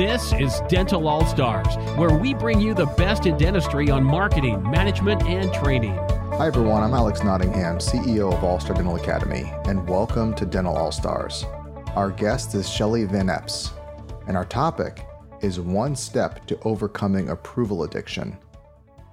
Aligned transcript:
This 0.00 0.32
is 0.32 0.62
Dental 0.66 1.06
All 1.06 1.26
Stars, 1.26 1.76
where 1.98 2.16
we 2.16 2.32
bring 2.32 2.58
you 2.58 2.72
the 2.72 2.86
best 2.86 3.26
in 3.26 3.36
dentistry 3.36 3.90
on 3.90 4.02
marketing, 4.02 4.62
management, 4.62 5.22
and 5.24 5.52
training. 5.52 5.94
Hi, 6.38 6.46
everyone. 6.46 6.82
I'm 6.82 6.94
Alex 6.94 7.22
Nottingham, 7.22 7.76
CEO 7.76 8.32
of 8.32 8.42
All 8.42 8.58
Star 8.58 8.74
Dental 8.74 8.96
Academy, 8.96 9.52
and 9.66 9.86
welcome 9.86 10.34
to 10.36 10.46
Dental 10.46 10.74
All 10.74 10.90
Stars. 10.90 11.44
Our 11.96 12.10
guest 12.10 12.54
is 12.54 12.66
Shelly 12.66 13.04
Van 13.04 13.28
Epps, 13.28 13.72
and 14.26 14.38
our 14.38 14.46
topic 14.46 15.04
is 15.42 15.60
one 15.60 15.94
step 15.94 16.46
to 16.46 16.58
overcoming 16.62 17.28
approval 17.28 17.82
addiction. 17.82 18.38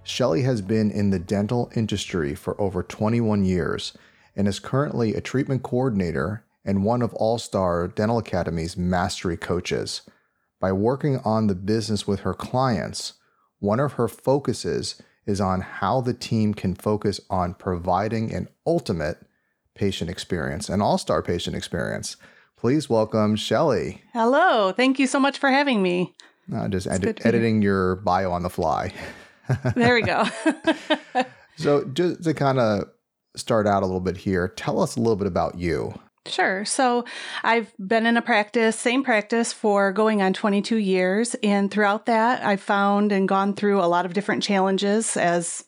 Shelly 0.04 0.42
has 0.44 0.62
been 0.62 0.90
in 0.92 1.10
the 1.10 1.20
dental 1.20 1.70
industry 1.76 2.34
for 2.34 2.60
over 2.62 2.82
21 2.82 3.44
years 3.44 3.92
and 4.38 4.48
is 4.48 4.60
currently 4.60 5.16
a 5.16 5.20
treatment 5.20 5.64
coordinator 5.64 6.46
and 6.64 6.86
one 6.86 7.02
of 7.02 7.14
All 7.16 7.38
Star 7.38 7.90
Dental 7.90 8.20
Academy's 8.20 8.78
mastery 8.78 9.36
coaches. 9.36 10.04
By 10.60 10.72
working 10.72 11.20
on 11.20 11.48
the 11.48 11.56
business 11.56 12.08
with 12.08 12.22
her 12.22 12.34
clients, 12.34 13.14
one 13.60 13.80
of 13.80 13.94
her 13.94 14.08
focuses 14.08 15.02
is 15.28 15.40
on 15.40 15.62
how 15.62 16.02
the 16.02 16.14
team 16.14 16.54
can 16.54 16.74
focus 16.74 17.20
on 17.30 17.54
providing 17.54 18.34
an 18.34 18.48
ultimate 18.66 19.20
patient 19.76 20.10
experience, 20.10 20.68
an 20.70 20.82
all 20.82 20.98
star 20.98 21.22
patient 21.22 21.56
experience. 21.56 22.18
Please 22.56 22.90
welcome 22.90 23.36
Shelly. 23.36 24.02
Hello. 24.14 24.72
Thank 24.72 24.98
you 24.98 25.06
so 25.06 25.20
much 25.20 25.38
for 25.38 25.52
having 25.52 25.84
me. 25.84 26.16
Uh, 26.54 26.68
just 26.70 26.88
edit, 26.88 27.24
editing 27.24 27.62
your 27.62 27.98
bio 27.98 28.32
on 28.32 28.42
the 28.42 28.50
fly. 28.50 28.94
there 29.76 29.94
we 29.94 30.02
go. 30.02 30.24
so, 31.58 31.84
just 31.86 32.24
to 32.24 32.34
kind 32.34 32.58
of 32.58 32.86
start 33.36 33.68
out 33.68 33.84
a 33.84 33.86
little 33.86 34.02
bit 34.02 34.18
here, 34.18 34.48
tell 34.48 34.82
us 34.82 34.96
a 34.96 35.00
little 35.00 35.18
bit 35.18 35.28
about 35.28 35.60
you. 35.60 35.94
Sure. 36.28 36.66
So 36.66 37.06
I've 37.44 37.74
been 37.78 38.06
in 38.06 38.18
a 38.18 38.22
practice, 38.22 38.78
same 38.78 39.04
practice 39.04 39.54
for 39.54 39.92
going 39.92 40.22
on 40.22 40.34
22 40.34 40.78
years. 40.78 41.36
And 41.44 41.72
throughout 41.72 42.06
that, 42.08 42.44
I've 42.44 42.62
found 42.62 43.12
and 43.12 43.28
gone 43.28 43.54
through 43.54 43.82
a 43.82 43.88
lot 43.88 44.06
of 44.06 44.14
different 44.14 44.44
challenges 44.44 45.18
as 45.18 45.64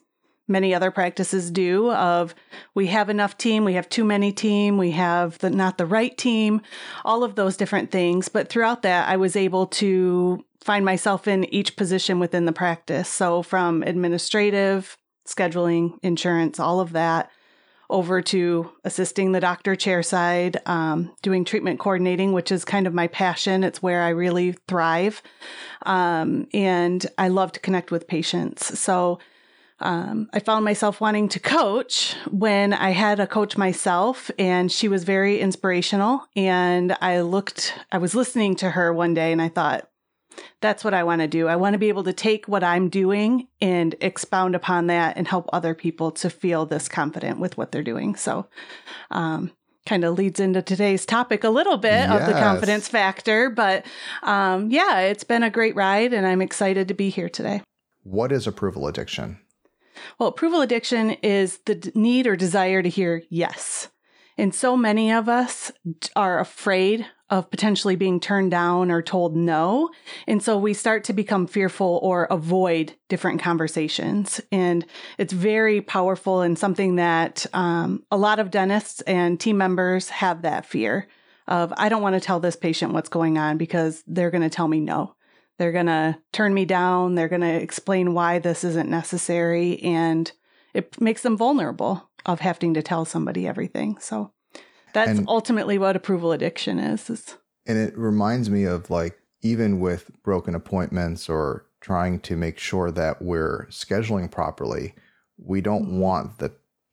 many 0.50 0.74
other 0.74 0.90
practices 0.90 1.50
do 1.50 1.92
of 1.92 2.34
we 2.74 2.88
have 2.88 3.08
enough 3.08 3.38
team, 3.38 3.64
we 3.64 3.74
have 3.74 3.88
too 3.88 4.04
many 4.04 4.32
team, 4.32 4.76
we 4.76 4.90
have 4.90 5.38
the, 5.38 5.48
not 5.48 5.78
the 5.78 5.86
right 5.86 6.18
team, 6.18 6.60
all 7.04 7.22
of 7.22 7.36
those 7.36 7.56
different 7.56 7.90
things. 7.90 8.28
But 8.28 8.48
throughout 8.48 8.82
that, 8.82 9.08
I 9.08 9.16
was 9.16 9.36
able 9.36 9.66
to 9.66 10.44
find 10.60 10.84
myself 10.84 11.28
in 11.28 11.44
each 11.54 11.76
position 11.76 12.18
within 12.18 12.44
the 12.44 12.52
practice. 12.52 13.08
So 13.08 13.42
from 13.42 13.82
administrative, 13.84 14.98
scheduling, 15.26 15.96
insurance, 16.02 16.58
all 16.58 16.80
of 16.80 16.92
that 16.92 17.30
over 17.90 18.22
to 18.22 18.70
assisting 18.84 19.32
the 19.32 19.40
doctor 19.40 19.76
chair 19.76 20.02
side, 20.02 20.58
um, 20.66 21.10
doing 21.22 21.44
treatment 21.44 21.78
coordinating, 21.78 22.32
which 22.32 22.50
is 22.50 22.64
kind 22.64 22.86
of 22.86 22.94
my 22.94 23.06
passion. 23.06 23.64
It's 23.64 23.82
where 23.82 24.02
I 24.02 24.10
really 24.10 24.52
thrive. 24.68 25.22
Um, 25.82 26.46
and 26.54 27.04
I 27.18 27.28
love 27.28 27.52
to 27.52 27.60
connect 27.60 27.90
with 27.90 28.06
patients. 28.06 28.78
So 28.78 29.18
um, 29.80 30.28
I 30.32 30.40
found 30.40 30.64
myself 30.64 31.00
wanting 31.00 31.28
to 31.30 31.40
coach 31.40 32.14
when 32.30 32.72
I 32.72 32.90
had 32.90 33.18
a 33.18 33.26
coach 33.26 33.56
myself, 33.56 34.30
and 34.38 34.70
she 34.70 34.88
was 34.88 35.04
very 35.04 35.40
inspirational. 35.40 36.26
And 36.36 36.96
I 37.00 37.22
looked, 37.22 37.74
I 37.90 37.98
was 37.98 38.14
listening 38.14 38.56
to 38.56 38.70
her 38.70 38.92
one 38.92 39.14
day, 39.14 39.32
and 39.32 39.40
I 39.40 39.48
thought, 39.48 39.89
that's 40.60 40.84
what 40.84 40.94
I 40.94 41.02
want 41.04 41.20
to 41.20 41.28
do. 41.28 41.48
I 41.48 41.56
want 41.56 41.74
to 41.74 41.78
be 41.78 41.88
able 41.88 42.04
to 42.04 42.12
take 42.12 42.46
what 42.46 42.64
I'm 42.64 42.88
doing 42.88 43.48
and 43.60 43.94
expound 44.00 44.54
upon 44.54 44.86
that 44.88 45.16
and 45.16 45.26
help 45.26 45.48
other 45.52 45.74
people 45.74 46.10
to 46.12 46.30
feel 46.30 46.66
this 46.66 46.88
confident 46.88 47.38
with 47.40 47.56
what 47.56 47.72
they're 47.72 47.82
doing. 47.82 48.14
So, 48.14 48.46
um, 49.10 49.52
kind 49.86 50.04
of 50.04 50.16
leads 50.16 50.38
into 50.38 50.62
today's 50.62 51.06
topic 51.06 51.42
a 51.42 51.48
little 51.48 51.76
bit 51.76 51.90
yes. 51.90 52.20
of 52.20 52.26
the 52.26 52.38
confidence 52.38 52.86
factor. 52.86 53.50
But 53.50 53.86
um, 54.22 54.70
yeah, 54.70 55.00
it's 55.00 55.24
been 55.24 55.42
a 55.42 55.50
great 55.50 55.74
ride 55.74 56.12
and 56.12 56.26
I'm 56.26 56.42
excited 56.42 56.88
to 56.88 56.94
be 56.94 57.08
here 57.08 57.28
today. 57.28 57.62
What 58.02 58.30
is 58.30 58.46
approval 58.46 58.86
addiction? 58.86 59.40
Well, 60.18 60.28
approval 60.28 60.60
addiction 60.60 61.10
is 61.22 61.58
the 61.66 61.90
need 61.94 62.26
or 62.26 62.36
desire 62.36 62.82
to 62.82 62.88
hear 62.88 63.22
yes. 63.28 63.88
And 64.38 64.54
so 64.54 64.76
many 64.76 65.12
of 65.12 65.28
us 65.28 65.72
are 66.16 66.38
afraid 66.38 67.06
of 67.30 67.50
potentially 67.50 67.94
being 67.94 68.18
turned 68.18 68.50
down 68.50 68.90
or 68.90 69.00
told 69.00 69.36
no. 69.36 69.88
And 70.26 70.42
so 70.42 70.58
we 70.58 70.74
start 70.74 71.04
to 71.04 71.12
become 71.12 71.46
fearful 71.46 72.00
or 72.02 72.24
avoid 72.24 72.92
different 73.08 73.40
conversations. 73.40 74.40
And 74.50 74.84
it's 75.16 75.32
very 75.32 75.80
powerful 75.80 76.42
and 76.42 76.58
something 76.58 76.96
that 76.96 77.46
um, 77.52 78.02
a 78.10 78.16
lot 78.16 78.40
of 78.40 78.50
dentists 78.50 79.00
and 79.02 79.38
team 79.38 79.56
members 79.56 80.08
have 80.08 80.42
that 80.42 80.66
fear 80.66 81.06
of, 81.46 81.72
I 81.76 81.88
don't 81.88 82.02
want 82.02 82.14
to 82.14 82.20
tell 82.20 82.40
this 82.40 82.56
patient 82.56 82.92
what's 82.92 83.08
going 83.08 83.38
on 83.38 83.56
because 83.58 84.02
they're 84.06 84.30
going 84.30 84.42
to 84.42 84.50
tell 84.50 84.68
me 84.68 84.80
no. 84.80 85.14
They're 85.58 85.72
going 85.72 85.86
to 85.86 86.18
turn 86.32 86.52
me 86.52 86.64
down. 86.64 87.14
They're 87.14 87.28
going 87.28 87.42
to 87.42 87.62
explain 87.62 88.14
why 88.14 88.38
this 88.38 88.64
isn't 88.64 88.88
necessary. 88.88 89.80
And 89.82 90.30
it 90.74 91.00
makes 91.00 91.22
them 91.22 91.36
vulnerable 91.36 92.10
of 92.26 92.40
having 92.40 92.74
to 92.74 92.82
tell 92.82 93.04
somebody 93.04 93.46
everything. 93.46 93.98
So 94.00 94.32
that's 94.92 95.18
and, 95.18 95.28
ultimately 95.28 95.78
what 95.78 95.96
approval 95.96 96.32
addiction 96.32 96.78
is, 96.78 97.10
is. 97.10 97.36
And 97.66 97.78
it 97.78 97.96
reminds 97.96 98.50
me 98.50 98.64
of 98.64 98.90
like, 98.90 99.18
even 99.42 99.80
with 99.80 100.10
broken 100.22 100.54
appointments 100.54 101.28
or 101.28 101.66
trying 101.80 102.20
to 102.20 102.36
make 102.36 102.58
sure 102.58 102.90
that 102.90 103.22
we're 103.22 103.66
scheduling 103.70 104.30
properly, 104.30 104.94
we 105.38 105.60
don't 105.60 105.86
mm-hmm. 105.86 106.00
want 106.00 106.38
the 106.38 106.52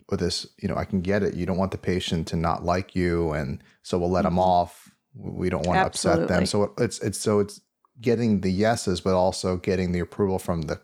or 0.09 0.17
this, 0.17 0.47
you 0.61 0.69
know, 0.69 0.77
I 0.77 0.85
can 0.85 1.01
get 1.01 1.21
it. 1.21 1.33
You 1.33 1.45
don't 1.45 1.57
want 1.57 1.71
the 1.71 1.77
patient 1.77 2.27
to 2.27 2.37
not 2.37 2.63
like 2.63 2.95
you, 2.95 3.33
and 3.33 3.61
so 3.83 3.97
we'll 3.97 4.09
let 4.09 4.21
mm-hmm. 4.21 4.35
them 4.35 4.39
off. 4.39 4.91
We 5.13 5.49
don't 5.49 5.65
want 5.65 5.79
Absolutely. 5.79 6.19
to 6.19 6.23
upset 6.23 6.37
them. 6.37 6.45
So 6.45 6.73
it's 6.77 6.99
it's 6.99 7.19
so 7.19 7.39
it's 7.39 7.59
getting 7.99 8.41
the 8.41 8.51
yeses, 8.51 9.01
but 9.01 9.15
also 9.15 9.57
getting 9.57 9.91
the 9.91 9.99
approval 9.99 10.39
from 10.39 10.63
the, 10.63 10.79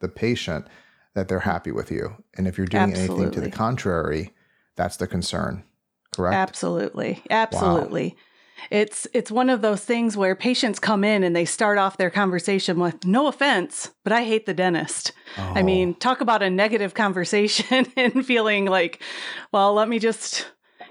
the 0.00 0.08
patient 0.08 0.66
that 1.14 1.26
they're 1.26 1.40
happy 1.40 1.72
with 1.72 1.90
you. 1.90 2.22
And 2.36 2.46
if 2.46 2.58
you're 2.58 2.66
doing 2.66 2.92
Absolutely. 2.92 3.24
anything 3.24 3.30
to 3.32 3.40
the 3.40 3.50
contrary, 3.50 4.34
that's 4.76 4.98
the 4.98 5.06
concern. 5.06 5.64
Correct? 6.14 6.34
Absolutely. 6.34 7.22
Absolutely. 7.30 8.14
Wow. 8.16 8.22
It's 8.70 9.06
it's 9.14 9.30
one 9.30 9.50
of 9.50 9.62
those 9.62 9.84
things 9.84 10.16
where 10.16 10.34
patients 10.34 10.78
come 10.78 11.04
in 11.04 11.22
and 11.22 11.34
they 11.34 11.44
start 11.44 11.78
off 11.78 11.96
their 11.96 12.10
conversation 12.10 12.80
with 12.80 13.06
no 13.06 13.28
offense, 13.28 13.92
but 14.04 14.12
I 14.12 14.24
hate 14.24 14.46
the 14.46 14.54
dentist. 14.54 15.12
Oh. 15.36 15.52
I 15.54 15.62
mean, 15.62 15.94
talk 15.94 16.20
about 16.20 16.42
a 16.42 16.50
negative 16.50 16.94
conversation 16.94 17.86
and 17.96 18.26
feeling 18.26 18.66
like, 18.66 19.02
well, 19.52 19.74
let 19.74 19.88
me 19.88 19.98
just 19.98 20.46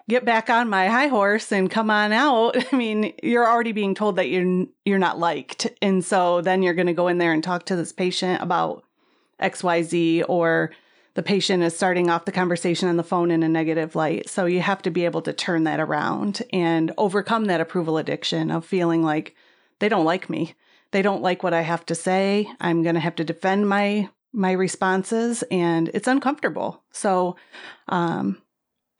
get 0.09 0.23
back 0.23 0.49
on 0.49 0.69
my 0.69 0.87
high 0.87 1.07
horse 1.07 1.51
and 1.51 1.69
come 1.69 1.89
on 1.89 2.13
out. 2.13 2.55
I 2.73 2.75
mean, 2.75 3.13
you're 3.21 3.47
already 3.47 3.73
being 3.73 3.95
told 3.95 4.15
that 4.15 4.29
you're 4.29 4.65
you're 4.85 4.99
not 4.99 5.19
liked. 5.19 5.67
And 5.81 6.03
so 6.03 6.41
then 6.41 6.63
you're 6.63 6.73
going 6.73 6.87
to 6.87 6.93
go 6.93 7.07
in 7.07 7.17
there 7.17 7.33
and 7.33 7.43
talk 7.43 7.65
to 7.65 7.75
this 7.75 7.91
patient 7.91 8.41
about 8.41 8.83
XYZ 9.41 10.23
or 10.27 10.71
the 11.17 11.23
patient 11.23 11.63
is 11.63 11.75
starting 11.75 12.11
off 12.11 12.25
the 12.25 12.31
conversation 12.31 12.87
on 12.87 12.95
the 12.95 13.03
phone 13.03 13.31
in 13.31 13.41
a 13.41 13.49
negative 13.49 13.95
light. 13.95 14.29
So 14.29 14.45
you 14.45 14.61
have 14.61 14.83
to 14.83 14.91
be 14.91 15.03
able 15.03 15.23
to 15.23 15.33
turn 15.33 15.63
that 15.63 15.79
around 15.79 16.43
and 16.53 16.91
overcome 16.95 17.45
that 17.45 17.59
approval 17.59 17.97
addiction 17.97 18.51
of 18.51 18.63
feeling 18.63 19.01
like 19.01 19.35
they 19.79 19.89
don't 19.89 20.05
like 20.05 20.29
me. 20.29 20.53
They 20.91 21.01
don't 21.01 21.23
like 21.23 21.41
what 21.41 21.55
I 21.55 21.61
have 21.61 21.83
to 21.87 21.95
say. 21.95 22.47
I'm 22.61 22.83
going 22.83 22.93
to 22.93 23.01
have 23.01 23.15
to 23.15 23.23
defend 23.23 23.67
my 23.67 24.09
my 24.31 24.51
responses 24.51 25.43
and 25.49 25.89
it's 25.95 26.07
uncomfortable. 26.07 26.83
So 26.91 27.35
um 27.87 28.39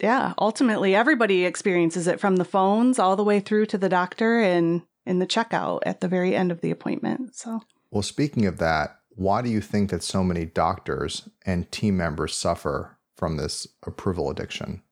yeah, 0.02 0.34
ultimately 0.40 0.96
everybody 0.96 1.46
experiences 1.46 2.08
it 2.08 2.20
from 2.20 2.38
the 2.38 2.46
phones 2.46 2.98
all 2.98 3.16
the 3.16 3.24
way 3.24 3.40
through 3.40 3.68
to 3.68 3.78
the 3.78 3.90
doctor 3.90 4.40
and 4.40 4.82
in 5.06 5.20
the 5.20 5.28
checkout 5.28 5.82
at 5.86 6.02
the 6.02 6.08
very 6.08 6.36
end 6.36 6.52
of 6.52 6.62
the 6.62 6.72
appointment. 6.72 7.36
So, 7.36 7.62
well, 7.92 8.02
speaking 8.02 8.48
of 8.48 8.58
that, 8.58 8.97
why 9.18 9.42
do 9.42 9.50
you 9.50 9.62
think 9.62 9.90
that 9.90 10.04
so 10.04 10.24
many 10.24 10.46
doctors 10.46 11.28
and 11.46 11.72
team 11.72 11.98
members 11.98 12.36
suffer 12.36 12.98
from 13.16 13.38
this 13.38 13.68
approval 13.86 14.30
addiction? 14.30 14.84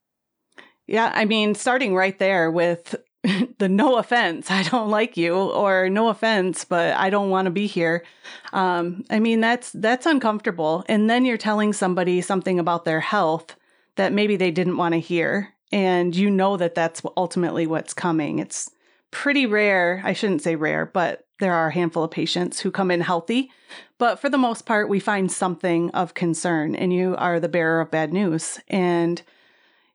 Yeah, 0.87 1.11
I 1.15 1.25
mean, 1.25 1.55
starting 1.55 1.95
right 1.95 2.17
there 2.17 2.51
with 2.51 2.95
the 3.59 3.69
no 3.69 3.97
offense, 3.97 4.49
I 4.49 4.63
don't 4.63 4.89
like 4.89 5.15
you, 5.15 5.35
or 5.35 5.89
no 5.89 6.09
offense, 6.09 6.65
but 6.65 6.95
I 6.95 7.09
don't 7.09 7.29
want 7.29 7.45
to 7.45 7.51
be 7.51 7.67
here. 7.67 8.03
Um, 8.51 9.03
I 9.09 9.19
mean, 9.19 9.41
that's 9.41 9.71
that's 9.71 10.05
uncomfortable. 10.05 10.83
And 10.87 11.09
then 11.09 11.23
you're 11.25 11.37
telling 11.37 11.71
somebody 11.71 12.21
something 12.21 12.59
about 12.59 12.85
their 12.85 12.99
health 12.99 13.55
that 13.95 14.11
maybe 14.11 14.35
they 14.35 14.51
didn't 14.51 14.77
want 14.77 14.93
to 14.93 14.99
hear. 14.99 15.53
And 15.71 16.15
you 16.15 16.29
know 16.29 16.57
that 16.57 16.75
that's 16.75 17.01
ultimately 17.15 17.67
what's 17.67 17.93
coming. 17.93 18.39
It's 18.39 18.71
pretty 19.11 19.45
rare. 19.45 20.01
I 20.03 20.13
shouldn't 20.13 20.41
say 20.41 20.55
rare, 20.55 20.85
but 20.85 21.24
there 21.39 21.53
are 21.53 21.67
a 21.67 21.73
handful 21.73 22.03
of 22.03 22.11
patients 22.11 22.59
who 22.59 22.71
come 22.71 22.91
in 22.91 23.01
healthy. 23.01 23.51
But 23.97 24.19
for 24.19 24.29
the 24.29 24.37
most 24.37 24.65
part, 24.65 24.89
we 24.89 24.99
find 24.99 25.31
something 25.31 25.91
of 25.91 26.13
concern, 26.13 26.75
and 26.75 26.93
you 26.93 27.15
are 27.17 27.39
the 27.39 27.49
bearer 27.49 27.81
of 27.81 27.91
bad 27.91 28.13
news. 28.13 28.59
And 28.67 29.21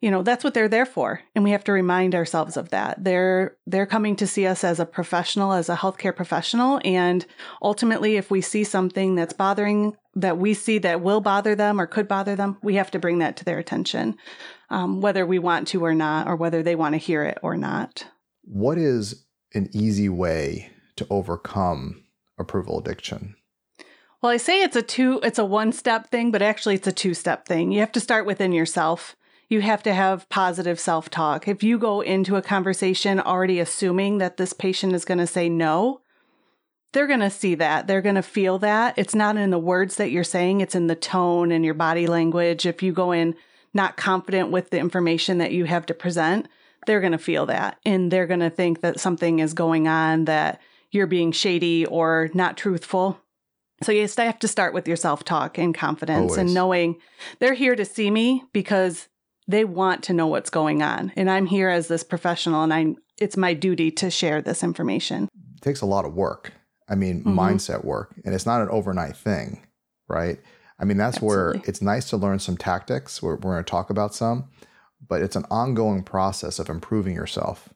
you 0.01 0.11
know 0.11 0.23
that's 0.23 0.43
what 0.43 0.55
they're 0.55 0.69
there 0.69 0.87
for 0.87 1.21
and 1.35 1.45
we 1.45 1.51
have 1.51 1.65
to 1.65 1.73
remind 1.73 2.15
ourselves 2.15 2.57
of 2.57 2.71
that 2.71 3.03
they're 3.05 3.57
they're 3.67 3.87
coming 3.87 4.17
to 4.17 4.27
see 4.27 4.47
us 4.47 4.65
as 4.65 4.81
a 4.81 4.87
professional 4.87 5.53
as 5.53 5.69
a 5.69 5.77
healthcare 5.77 6.15
professional 6.15 6.81
and 6.85 7.27
ultimately 7.63 8.17
if 8.17 8.31
we 8.31 8.41
see 8.41 8.65
something 8.65 9.15
that's 9.15 9.33
bothering 9.33 9.97
that 10.15 10.39
we 10.39 10.55
see 10.55 10.79
that 10.79 11.01
will 11.01 11.21
bother 11.21 11.55
them 11.55 11.81
or 11.81 11.87
could 11.87 12.09
bother 12.09 12.35
them 12.35 12.57
we 12.63 12.75
have 12.75 12.91
to 12.91 12.99
bring 12.99 13.19
that 13.19 13.37
to 13.37 13.45
their 13.45 13.59
attention 13.59 14.17
um, 14.71 15.01
whether 15.01 15.27
we 15.27 15.39
want 15.39 15.69
to 15.69 15.85
or 15.85 15.95
not 15.95 16.27
or 16.27 16.37
whether 16.37 16.63
they 16.63 16.75
want 16.75 16.95
to 16.95 16.99
hear 16.99 17.23
it 17.23 17.39
or 17.43 17.57
not 17.57 18.07
what 18.45 18.79
is 18.79 19.27
an 19.55 19.69
easy 19.73 20.09
way 20.09 20.71
to 20.97 21.07
overcome 21.11 22.05
approval 22.39 22.79
addiction? 22.79 23.37
Well, 24.23 24.33
I 24.33 24.37
say 24.37 24.63
it's 24.63 24.77
a 24.77 24.83
two 24.83 25.21
it's 25.23 25.39
a 25.39 25.45
one 25.45 25.73
step 25.73 26.11
thing, 26.11 26.31
but 26.31 26.43
actually 26.43 26.75
it's 26.75 26.87
a 26.87 26.93
two 26.93 27.15
step 27.15 27.47
thing. 27.47 27.73
You 27.73 27.81
have 27.81 27.93
to 27.93 28.01
start 28.01 28.27
within 28.27 28.53
yourself. 28.53 29.17
You 29.49 29.63
have 29.63 29.83
to 29.83 29.95
have 29.95 30.29
positive 30.29 30.79
self-talk. 30.79 31.49
If 31.49 31.63
you 31.63 31.79
go 31.79 32.03
into 32.03 32.37
a 32.37 32.43
conversation 32.43 33.19
already 33.19 33.59
assuming 33.59 34.19
that 34.19 34.37
this 34.37 34.53
patient 34.53 34.93
is 34.95 35.05
going 35.05 35.19
to 35.19 35.27
say 35.27 35.49
no, 35.49 36.03
they're 36.93 37.09
going 37.09 37.21
to 37.21 37.31
see 37.31 37.57
that. 37.57 37.87
They're 37.87 38.03
going 38.03 38.15
to 38.15 38.23
feel 38.23 38.59
that. 38.59 38.95
It's 38.97 39.15
not 39.15 39.37
in 39.37 39.51
the 39.51 39.59
words 39.59 39.97
that 39.97 40.11
you're 40.11 40.23
saying, 40.23 40.61
it's 40.61 40.77
in 40.77 40.87
the 40.87 40.95
tone 40.95 41.51
and 41.51 41.65
your 41.65 41.75
body 41.75 42.07
language. 42.07 42.65
If 42.65 42.83
you 42.83 42.93
go 42.93 43.11
in 43.11 43.35
not 43.75 43.97
confident 43.97 44.51
with 44.51 44.71
the 44.71 44.79
information 44.79 45.39
that 45.39 45.53
you 45.53 45.65
have 45.65 45.87
to 45.87 45.95
present, 45.95 46.47
they're 46.87 47.01
going 47.01 47.13
to 47.13 47.19
feel 47.19 47.47
that 47.47 47.79
and 47.85 48.11
they're 48.11 48.27
going 48.27 48.41
to 48.41 48.51
think 48.51 48.81
that 48.81 49.01
something 49.01 49.39
is 49.39 49.55
going 49.55 49.89
on 49.89 50.27
that 50.27 50.61
you're 50.91 51.07
being 51.07 51.33
shady 51.33 51.87
or 51.87 52.31
not 52.35 52.57
truthful. 52.57 53.21
So 53.83 53.93
you 53.93 54.07
have 54.19 54.39
to 54.41 54.49
start 54.49 54.75
with 54.75 54.87
your 54.87 54.97
self-talk 54.97 55.57
and 55.57 55.75
confidence 55.75 56.33
Always. 56.33 56.39
and 56.39 56.55
knowing 56.55 56.97
they're 57.39 57.55
here 57.55 57.75
to 57.77 57.85
see 57.85 58.11
me 58.11 58.45
because 58.53 59.09
they 59.49 59.65
want 59.65 60.03
to 60.05 60.13
know 60.13 60.27
what's 60.27 60.51
going 60.51 60.83
on 60.83 61.13
and 61.17 61.31
I'm 61.31 61.47
here 61.47 61.69
as 61.71 61.89
this 61.89 62.05
professional 62.05 62.63
and 62.63 62.75
I 62.75 62.95
it's 63.19 63.37
my 63.37 63.53
duty 63.55 63.91
to 63.93 64.11
share 64.11 64.41
this 64.43 64.63
information. 64.63 65.29
It 65.57 65.63
takes 65.63 65.81
a 65.81 65.87
lot 65.87 66.05
of 66.05 66.15
work. 66.15 66.53
I 66.89 66.95
mean, 66.95 67.23
Mhm. 67.23 67.35
mindset 67.35 67.85
work, 67.85 68.15
and 68.25 68.35
it's 68.35 68.47
not 68.47 68.63
an 68.63 68.69
overnight 68.71 69.17
thing, 69.17 69.67
right? 70.09 70.41
I 70.79 70.85
mean, 70.85 70.97
that's 70.97 71.21
where 71.21 71.55
it's 71.65 71.83
nice 71.83 72.09
to 72.11 72.17
learn 72.17 72.39
some 72.39 72.57
tactics. 72.57 73.23
We're, 73.23 73.37
we're 73.37 73.53
going 73.53 73.65
to 73.65 73.71
talk 73.71 73.91
about 73.91 74.15
some, 74.15 74.49
but 75.07 75.21
it's 75.21 75.37
an 75.37 75.45
ongoing 75.51 76.03
process 76.03 76.59
of 76.59 76.69
improving 76.71 77.15
yourself 77.15 77.69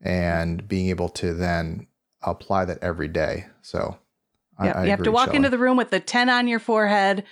and 0.00 0.66
being 0.68 0.88
able 0.88 1.08
to 1.10 1.34
then 1.34 1.86
apply 2.30 2.64
that 2.66 2.78
every 2.82 3.08
day. 3.08 3.46
So, 3.62 3.96
I, 4.58 4.66
Yeah, 4.66 4.72
I 4.72 4.84
you 4.84 4.90
have 4.90 5.02
to 5.04 5.12
walk 5.12 5.26
Shelly. 5.28 5.36
into 5.36 5.48
the 5.50 5.58
room 5.58 5.76
with 5.76 5.90
the 5.90 6.00
10 6.00 6.28
on 6.28 6.48
your 6.48 6.58
forehead, 6.58 7.24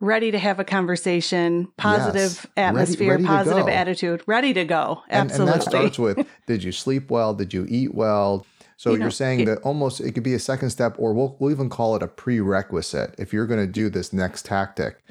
ready 0.00 0.30
to 0.30 0.38
have 0.38 0.60
a 0.60 0.64
conversation, 0.64 1.68
positive 1.76 2.34
Yes. 2.34 2.46
Atmosphere, 2.56 3.10
ready 3.12 3.22
to 3.24 3.28
positive 3.28 3.68
attitude, 3.68 4.22
ready 4.26 4.52
to 4.54 4.64
go. 4.64 5.02
And, 5.08 5.30
and 5.30 5.30
Absolutely. 5.30 5.52
that 5.58 5.62
starts 5.70 5.98
with 5.98 6.26
did 6.46 6.62
you 6.62 6.72
sleep 6.72 7.10
well? 7.10 7.34
Did 7.34 7.52
you 7.52 7.66
eat 7.68 7.94
well? 7.94 8.46
So 8.76 8.94
You 8.94 9.06
are 9.06 9.10
saying 9.10 9.40
it- 9.40 9.46
that 9.46 9.58
almost 9.62 10.00
it 10.00 10.12
could 10.12 10.22
be 10.22 10.34
a 10.34 10.38
second 10.38 10.70
step, 10.70 10.94
or 10.98 11.12
we'll, 11.12 11.36
we'll 11.40 11.50
even 11.50 11.68
call 11.68 11.96
it 11.96 12.02
a 12.02 12.06
prerequisite. 12.06 13.14
If 13.18 13.32
you're 13.32 13.46
going 13.46 13.60
to 13.64 13.70
do 13.72 13.90
this 13.90 14.12
next 14.12 14.44
tactic, 14.46 15.02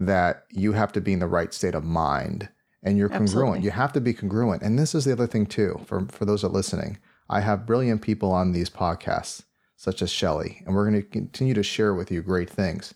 that 0.00 0.44
you 0.50 0.72
have 0.72 0.90
to 0.92 1.00
be 1.00 1.12
in 1.12 1.20
the 1.20 1.28
right 1.28 1.54
state 1.54 1.76
of 1.76 1.84
mind 1.84 2.48
and 2.82 2.98
you're 2.98 3.08
congruent. 3.08 3.28
Absolutely. 3.30 3.60
You 3.60 3.70
have 3.70 3.92
to 3.92 4.00
be 4.00 4.12
congruent. 4.12 4.62
And 4.62 4.76
this 4.76 4.92
is 4.92 5.04
the 5.04 5.12
other 5.12 5.28
thing, 5.28 5.46
too, 5.46 5.80
for, 5.86 6.04
for 6.08 6.24
those 6.24 6.42
that 6.42 6.48
are 6.48 6.50
listening. 6.50 6.98
I 7.32 7.40
have 7.40 7.64
brilliant 7.64 8.02
people 8.02 8.30
on 8.30 8.52
these 8.52 8.68
podcasts, 8.68 9.44
such 9.76 10.02
as 10.02 10.10
Shelly, 10.10 10.62
and 10.66 10.74
we're 10.74 10.88
going 10.88 11.02
to 11.02 11.08
continue 11.08 11.54
to 11.54 11.62
share 11.62 11.94
with 11.94 12.10
you 12.10 12.20
great 12.20 12.50
things. 12.50 12.92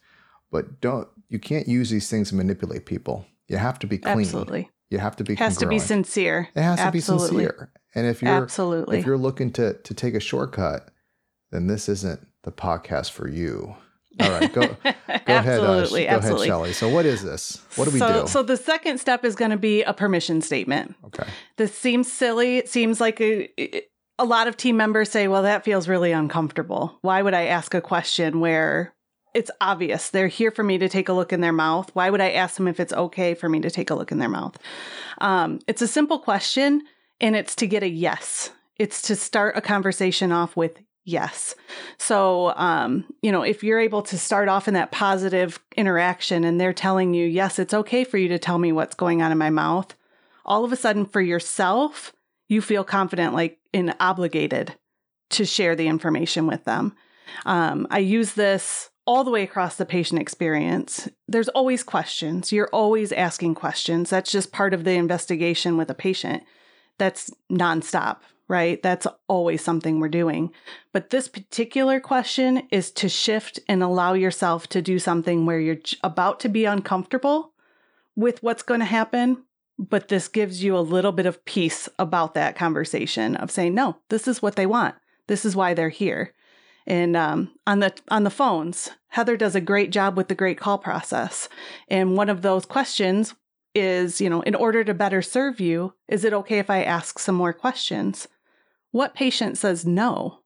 But 0.53 0.81
don't 0.83 1.09
you 1.29 1.39
can't 1.39 1.67
use 1.67 1.89
these 1.89 2.11
things 2.11 2.29
to 2.29 2.35
manipulate 2.35 2.85
people. 2.85 3.25
You 3.49 3.57
have 3.57 3.79
to 3.79 3.87
be 3.87 3.97
clean. 3.97 4.21
Absolutely. 4.21 4.71
You 4.91 4.99
have 4.99 5.17
to 5.17 5.25
be 5.25 5.35
Has 5.37 5.57
to 5.57 5.67
be 5.67 5.79
sincere. 5.79 6.49
It 6.55 6.63
has 6.63 6.79
to 6.81 6.93
be 6.93 7.01
sincere. 7.01 7.73
And 7.95 8.07
if 8.07 8.21
you're 8.21 8.31
Absolutely. 8.31 8.99
if 8.99 9.07
you're 9.07 9.17
looking 9.17 9.51
to 9.53 9.73
to 9.73 9.95
take 9.95 10.15
a 10.15 10.21
shortcut, 10.21 10.91
then 11.51 11.67
this 11.67 11.89
isn't 11.89 12.21
the 12.43 12.53
podcast 12.53 13.13
for 13.13 13.27
you. 13.27 13.75
All 14.21 14.31
right, 14.31 14.53
go 14.53 14.61
go 14.67 14.77
ahead. 14.85 14.95
Uh, 15.09 15.23
go 15.25 15.33
absolutely. 15.33 16.07
ahead, 16.07 16.47
Shelly. 16.47 16.73
So 16.75 16.91
what 16.91 17.07
is 17.07 17.23
this? 17.23 17.65
What 17.77 17.87
do 17.87 17.91
we 17.91 17.99
so, 17.99 18.23
do? 18.23 18.29
So 18.29 18.43
the 18.43 18.57
second 18.59 18.99
step 18.99 19.25
is 19.25 19.35
going 19.35 19.51
to 19.51 19.57
be 19.57 19.83
a 19.83 19.95
permission 19.95 20.43
statement. 20.43 20.95
okay. 21.07 21.27
This 21.57 21.75
seems 21.75 22.13
silly. 22.13 22.59
It 22.59 22.69
seems 22.69 23.01
like 23.01 23.21
a, 23.21 23.49
a 24.19 24.25
lot 24.25 24.49
of 24.49 24.57
team 24.57 24.77
members 24.77 25.11
say, 25.11 25.29
well, 25.29 25.43
that 25.43 25.65
feels 25.65 25.89
really 25.89 26.13
uncomfortable. 26.13 26.99
Why 27.03 27.23
would 27.23 27.35
I 27.35 27.47
ask 27.47 27.75
a 27.75 27.81
question 27.81 28.41
where 28.41 28.95
it's 29.35 29.51
obvious 29.61 30.09
they're 30.09 30.29
here 30.29 30.51
for 30.51 30.63
me 30.63 30.79
to 30.79 30.89
take 30.89 31.09
a 31.11 31.13
look 31.13 31.33
in 31.33 31.43
their 31.43 31.53
mouth? 31.53 31.91
Why 31.95 32.09
would 32.09 32.23
I 32.23 32.31
ask 32.31 32.57
them 32.57 32.69
if 32.69 32.81
it's 32.81 32.93
okay 32.93 33.35
for 33.35 33.49
me 33.49 33.61
to 33.61 33.71
take 33.71 33.91
a 33.91 33.95
look 33.95 34.11
in 34.11 34.19
their 34.19 34.29
mouth? 34.29 34.57
Um, 35.19 35.61
it's 35.67 35.83
a 35.83 35.89
simple 35.89 36.19
question, 36.19 36.83
and 37.21 37.37
it's 37.37 37.55
to 37.57 37.67
get 37.67 37.83
a 37.83 37.89
yes. 37.89 38.51
It's 38.79 39.03
to 39.03 39.17
start 39.17 39.57
a 39.57 39.61
conversation 39.61 40.33
off 40.33 40.57
with 40.57 40.79
yes. 41.05 41.55
So, 41.99 42.55
um, 42.57 43.05
you 43.23 43.31
know, 43.31 43.43
if 43.43 43.63
you're 43.63 43.79
able 43.79 44.03
to 44.03 44.19
start 44.19 44.49
off 44.49 44.69
in 44.69 44.75
that 44.75 44.91
positive 44.91 45.61
interaction 45.77 46.45
and 46.45 46.61
they're 46.61 46.73
telling 46.73 47.15
you, 47.15 47.27
yes, 47.27 47.59
it's 47.59 47.75
okay 47.75 48.05
for 48.05 48.19
you 48.19 48.29
to 48.29 48.39
tell 48.39 48.59
me 48.59 48.73
what's 48.73 48.95
going 48.95 49.23
on 49.23 49.33
in 49.33 49.39
my 49.39 49.51
mouth, 49.51 49.95
all 50.45 50.65
of 50.65 50.73
a 50.73 50.77
sudden 50.77 51.05
for 51.05 51.21
yourself, 51.21 52.13
you 52.49 52.61
feel 52.61 52.85
confident, 52.85 53.35
like 53.35 53.59
and 53.77 53.95
obligated 54.01 54.75
to 55.31 55.45
share 55.45 55.77
the 55.77 55.89
information 55.89 56.47
with 56.47 56.65
them. 56.65 56.95
Um, 57.45 57.87
I 57.91 57.99
use 57.99 58.33
this 58.33 58.91
all 59.07 59.23
the 59.23 59.31
way 59.31 59.43
across 59.43 59.77
the 59.77 59.87
patient 59.87 60.21
experience. 60.21 61.09
There's 61.29 61.49
always 61.51 61.83
questions. 61.83 62.53
You're 62.53 62.71
always 62.73 63.13
asking 63.13 63.55
questions. 63.55 64.11
That's 64.11 64.33
just 64.33 64.53
part 64.53 64.75
of 64.75 64.85
the 64.85 64.93
investigation 64.93 65.77
with 65.77 65.91
a 65.91 65.95
patient. 65.95 66.43
That's 66.99 67.31
nonstop, 67.51 68.19
right? 68.49 68.83
That's 68.83 69.07
always 69.29 69.63
something 69.63 70.01
we're 70.01 70.09
doing. 70.09 70.53
But 70.93 71.11
this 71.11 71.29
particular 71.29 72.01
question 72.01 72.67
is 72.71 72.91
to 72.93 73.09
shift 73.09 73.61
and 73.69 73.83
allow 73.83 74.15
yourself 74.15 74.69
to 74.69 74.83
do 74.83 74.99
something 74.99 75.47
where 75.47 75.61
you're 75.61 75.77
about 76.03 76.41
to 76.41 76.49
be 76.49 76.65
uncomfortable 76.65 77.53
with 78.17 78.43
what's 78.43 78.63
going 78.63 78.81
to 78.81 78.87
happen. 78.87 79.45
But 79.79 80.09
this 80.09 80.29
gives 80.29 80.65
you 80.65 80.77
a 80.77 80.81
little 80.81 81.13
bit 81.13 81.27
of 81.27 81.45
peace 81.45 81.89
about 81.99 82.35
that 82.35 82.57
conversation 82.57 83.37
of 83.37 83.51
saying, 83.51 83.75
no, 83.75 83.99
this 84.09 84.27
is 84.27 84.41
what 84.41 84.57
they 84.57 84.67
want. 84.67 84.95
This 85.27 85.45
is 85.45 85.55
why 85.55 85.75
they're 85.75 85.89
here. 85.91 86.33
And 86.87 87.17
um, 87.17 87.53
on 87.67 87.81
the 87.81 87.93
on 88.09 88.25
the 88.25 88.31
phones, 88.31 88.91
Heather 89.09 89.37
does 89.37 89.55
a 89.55 89.61
great 89.61 89.91
job 89.91 90.17
with 90.17 90.29
the 90.29 90.35
great 90.35 90.59
call 90.59 90.79
process. 90.79 91.49
And 91.89 92.17
one 92.17 92.31
of 92.31 92.43
those 92.43 92.65
questions 92.65 93.35
is, 93.75 94.21
you 94.21 94.31
know, 94.31 94.41
in 94.43 94.55
order 94.55 94.85
to 94.85 94.95
better 94.95 95.21
serve 95.21 95.61
you, 95.61 95.95
is 96.09 96.25
it 96.25 96.33
okay 96.33 96.59
if 96.59 96.71
I 96.71 96.83
ask 96.83 97.19
some 97.19 97.35
more 97.35 97.53
questions? 97.53 98.29
What 98.93 99.15
patient 99.15 99.59
says 99.59 99.85
no 99.85 100.41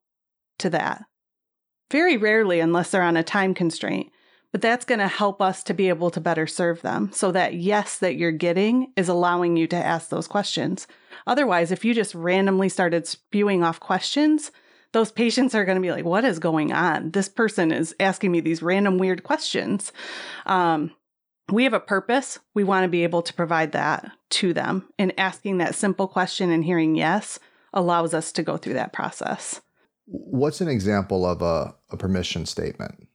to 0.58 0.70
that? 0.70 1.04
Very 1.92 2.16
rarely, 2.16 2.58
unless 2.58 2.90
they're 2.90 3.02
on 3.02 3.16
a 3.16 3.22
time 3.22 3.54
constraint. 3.54 4.10
But 4.52 4.62
that's 4.62 4.85
going 4.85 4.99
to 4.99 5.08
help 5.08 5.41
us 5.41 5.62
to 5.64 5.75
be 5.75 5.88
able 5.88 6.11
to 6.11 6.20
better 6.20 6.47
serve 6.47 6.82
them. 6.82 7.11
So 7.12 7.31
that 7.32 7.55
yes 7.55 7.99
that 7.99 8.17
you're 8.17 8.32
getting 8.32 8.93
is 8.97 9.08
allowing 9.08 9.56
you 9.56 9.67
to 9.69 9.76
ask 9.76 10.08
those 10.08 10.26
questions. 10.26 10.88
Otherwise, 11.26 11.70
if 11.70 11.85
you 11.85 11.94
just 11.94 12.14
randomly 12.14 12.69
started 12.69 13.06
spewing 13.06 13.62
off 13.62 13.79
questions, 13.79 14.50
those 14.93 15.12
patients 15.12 15.55
are 15.55 15.64
going 15.64 15.76
to 15.76 15.82
be 15.82 15.93
like, 15.93 16.05
what 16.05 16.25
is 16.25 16.40
going 16.40 16.73
on? 16.73 17.12
This 17.12 17.28
person 17.28 17.71
is 17.71 17.95
asking 18.00 18.33
me 18.33 18.40
these 18.40 18.62
random 18.62 18.99
weird 18.99 19.23
questions. 19.23 19.92
Um, 20.47 20.90
we 21.49 21.64
have 21.64 21.75
a 21.75 21.80
purpose. 21.80 22.38
We 22.54 22.64
want 22.64 22.85
to 22.85 22.88
be 22.88 23.04
able 23.04 23.23
to 23.23 23.35
provide 23.35 23.73
that 23.73 24.11
to 24.30 24.52
them. 24.52 24.88
And 24.99 25.12
asking 25.19 25.59
that 25.59 25.75
simple 25.75 26.09
question 26.09 26.50
and 26.50 26.64
hearing 26.64 26.97
yes 26.97 27.38
allows 27.73 28.14
us 28.14 28.33
to 28.33 28.42
go 28.42 28.57
through 28.57 28.75
that 28.75 28.92
process. 28.92 29.61
What's 30.07 30.61
an 30.61 30.69
example 30.69 31.25
of 31.25 31.40
a, 31.40 31.75
a 31.90 31.97
permission 31.97 32.47
statement? 32.47 33.07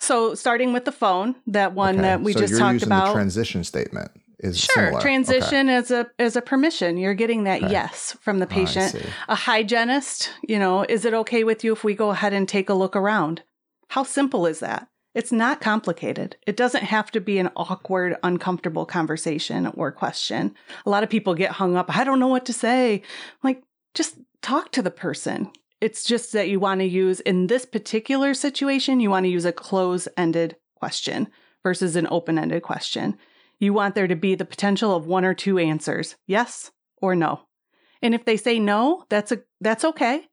So, 0.00 0.34
starting 0.34 0.72
with 0.72 0.84
the 0.86 0.92
phone, 0.92 1.36
that 1.46 1.74
one 1.74 1.96
Okay, 1.96 2.02
that 2.02 2.22
we 2.22 2.32
so 2.32 2.40
just 2.40 2.50
you're 2.52 2.58
talked 2.60 2.72
using 2.74 2.88
about. 2.88 3.06
the 3.08 3.12
transition 3.12 3.62
statement 3.64 4.10
is 4.38 4.58
Sure, 4.58 4.74
similar. 4.74 4.96
Okay. 4.98 5.02
transition 5.02 5.68
as 5.68 5.90
a 5.90 6.10
as 6.18 6.36
a 6.36 6.42
permission. 6.42 6.96
You're 6.96 7.14
getting 7.14 7.44
that 7.44 7.62
Okay. 7.62 7.70
yes 7.72 8.16
from 8.20 8.38
the 8.38 8.46
patient. 8.46 8.92
see. 8.92 9.02
A 9.28 9.34
hygienist, 9.34 10.30
you 10.48 10.58
know, 10.58 10.84
is 10.88 11.04
it 11.04 11.12
okay 11.14 11.44
with 11.44 11.62
you 11.62 11.72
if 11.72 11.84
we 11.84 11.94
go 11.94 12.10
ahead 12.10 12.32
and 12.32 12.48
take 12.48 12.70
a 12.70 12.74
look 12.74 12.96
around? 12.96 13.42
How 13.88 14.02
simple 14.02 14.46
is 14.46 14.60
that? 14.60 14.88
It's 15.14 15.32
not 15.32 15.60
complicated. 15.60 16.36
It 16.46 16.56
doesn't 16.56 16.84
have 16.84 17.10
to 17.10 17.20
be 17.20 17.38
an 17.38 17.50
awkward, 17.56 18.16
uncomfortable 18.22 18.86
conversation 18.86 19.66
or 19.74 19.90
question. 19.92 20.54
A 20.86 20.90
lot 20.90 21.02
of 21.02 21.10
people 21.10 21.34
get 21.34 21.50
hung 21.52 21.76
up. 21.76 21.94
I 21.94 22.04
don't 22.04 22.20
know 22.20 22.28
what 22.28 22.46
to 22.46 22.52
say. 22.52 23.02
Like, 23.42 23.62
just 23.92 24.14
talk 24.40 24.70
to 24.72 24.82
the 24.82 24.90
person. 24.92 25.50
It's 25.80 26.04
just 26.04 26.32
that 26.32 26.48
you 26.48 26.60
want 26.60 26.80
to 26.80 26.86
use, 26.86 27.20
in 27.20 27.46
this 27.46 27.64
particular 27.64 28.34
situation, 28.34 29.00
you 29.00 29.10
want 29.10 29.24
to 29.24 29.30
use 29.30 29.44
a 29.44 29.52
close 29.52 30.08
ended 30.16 30.56
question 30.76 31.28
versus 31.62 31.96
an 31.96 32.06
open 32.10 32.38
ended 32.38 32.62
question. 32.62 33.16
You 33.58 33.72
want 33.72 33.94
there 33.94 34.08
to 34.08 34.16
be 34.16 34.34
the 34.34 34.44
potential 34.44 34.94
of 34.94 35.06
one 35.06 35.24
or 35.24 35.34
two 35.34 35.58
answers 35.58 36.16
yes 36.26 36.70
or 37.00 37.14
no. 37.14 37.42
And 38.02 38.14
if 38.14 38.24
they 38.24 38.36
say 38.36 38.58
no, 38.58 39.04
that's 39.08 39.32
a 39.32 39.42
that's 39.60 39.84
okay 39.84 40.26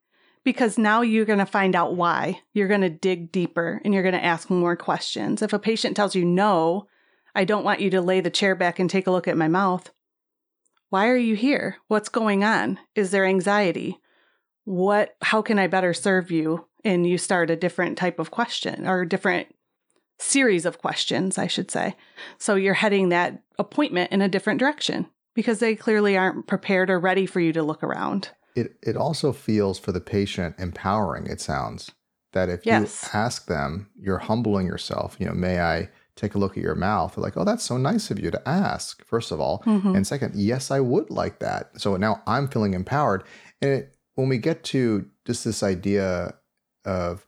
because 0.44 0.78
now 0.78 1.02
you're 1.02 1.26
going 1.26 1.38
to 1.38 1.46
find 1.46 1.76
out 1.76 1.94
why. 1.94 2.40
You're 2.54 2.68
going 2.68 2.80
to 2.80 2.88
dig 2.88 3.30
deeper 3.30 3.82
and 3.84 3.92
you're 3.92 4.02
going 4.02 4.14
to 4.14 4.24
ask 4.24 4.48
more 4.48 4.76
questions. 4.76 5.42
If 5.42 5.52
a 5.52 5.58
patient 5.58 5.94
tells 5.94 6.14
you 6.14 6.24
no, 6.24 6.86
I 7.34 7.44
don't 7.44 7.64
want 7.64 7.80
you 7.80 7.90
to 7.90 8.00
lay 8.00 8.20
the 8.20 8.30
chair 8.30 8.54
back 8.54 8.78
and 8.78 8.88
take 8.88 9.06
a 9.06 9.10
look 9.10 9.28
at 9.28 9.36
my 9.36 9.48
mouth. 9.48 9.90
Why 10.88 11.08
are 11.08 11.16
you 11.16 11.36
here? 11.36 11.76
What's 11.88 12.08
going 12.08 12.44
on? 12.44 12.78
Is 12.94 13.10
there 13.10 13.26
anxiety? 13.26 13.98
What 14.68 15.16
how 15.22 15.40
can 15.40 15.58
I 15.58 15.66
better 15.66 15.94
serve 15.94 16.30
you? 16.30 16.66
And 16.84 17.06
you 17.06 17.16
start 17.16 17.48
a 17.50 17.56
different 17.56 17.96
type 17.96 18.18
of 18.18 18.30
question 18.30 18.86
or 18.86 19.00
a 19.00 19.08
different 19.08 19.48
series 20.18 20.66
of 20.66 20.78
questions, 20.78 21.38
I 21.38 21.46
should 21.46 21.70
say. 21.70 21.96
So 22.36 22.54
you're 22.54 22.74
heading 22.74 23.08
that 23.08 23.42
appointment 23.58 24.12
in 24.12 24.20
a 24.20 24.28
different 24.28 24.60
direction 24.60 25.06
because 25.34 25.58
they 25.60 25.74
clearly 25.74 26.18
aren't 26.18 26.46
prepared 26.46 26.90
or 26.90 26.98
ready 27.00 27.24
for 27.24 27.40
you 27.40 27.52
to 27.54 27.62
look 27.62 27.82
around. 27.82 28.30
It 28.54 28.76
it 28.82 28.94
also 28.96 29.32
feels 29.32 29.78
for 29.78 29.90
the 29.92 30.02
patient 30.02 30.56
empowering. 30.58 31.26
It 31.26 31.40
sounds 31.40 31.90
That 32.34 32.50
if 32.50 32.66
Yes. 32.66 33.04
you 33.04 33.18
ask 33.18 33.46
them, 33.46 33.88
you're 33.98 34.18
humbling 34.18 34.66
yourself. 34.66 35.16
You 35.18 35.26
know, 35.26 35.32
may 35.34 35.60
I 35.60 35.88
take 36.14 36.34
a 36.34 36.38
look 36.38 36.58
at 36.58 36.62
your 36.62 36.74
mouth? 36.74 37.14
They're 37.14 37.22
like, 37.24 37.38
oh, 37.38 37.44
that's 37.44 37.64
so 37.64 37.78
nice 37.78 38.10
of 38.10 38.18
you 38.20 38.30
to 38.30 38.48
ask, 38.48 39.02
first 39.06 39.32
of 39.32 39.40
all. 39.40 39.62
Mhm. 39.64 39.96
And 39.96 40.06
second, 40.06 40.34
yes, 40.34 40.70
I 40.70 40.80
would 40.80 41.08
like 41.08 41.38
that. 41.38 41.80
So 41.80 41.96
now 41.96 42.20
I'm 42.26 42.46
feeling 42.48 42.74
empowered. 42.74 43.22
And 43.62 43.70
it, 43.70 43.94
when 44.18 44.28
we 44.28 44.36
get 44.36 44.64
to 44.64 45.08
just 45.24 45.44
this 45.44 45.62
idea 45.62 46.34
of 46.84 47.24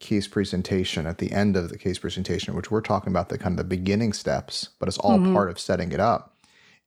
case 0.00 0.26
presentation 0.26 1.06
at 1.06 1.18
the 1.18 1.30
end 1.30 1.58
of 1.58 1.68
the 1.68 1.76
case 1.76 1.98
presentation, 1.98 2.54
which 2.56 2.70
we're 2.70 2.80
talking 2.80 3.12
about 3.12 3.28
the 3.28 3.36
kind 3.36 3.52
of 3.52 3.58
the 3.58 3.76
beginning 3.76 4.14
steps, 4.14 4.70
but 4.78 4.88
it's 4.88 4.96
all 4.96 5.18
Mhm. 5.18 5.34
part 5.34 5.50
of 5.50 5.60
setting 5.60 5.92
it 5.92 6.00
up, 6.00 6.38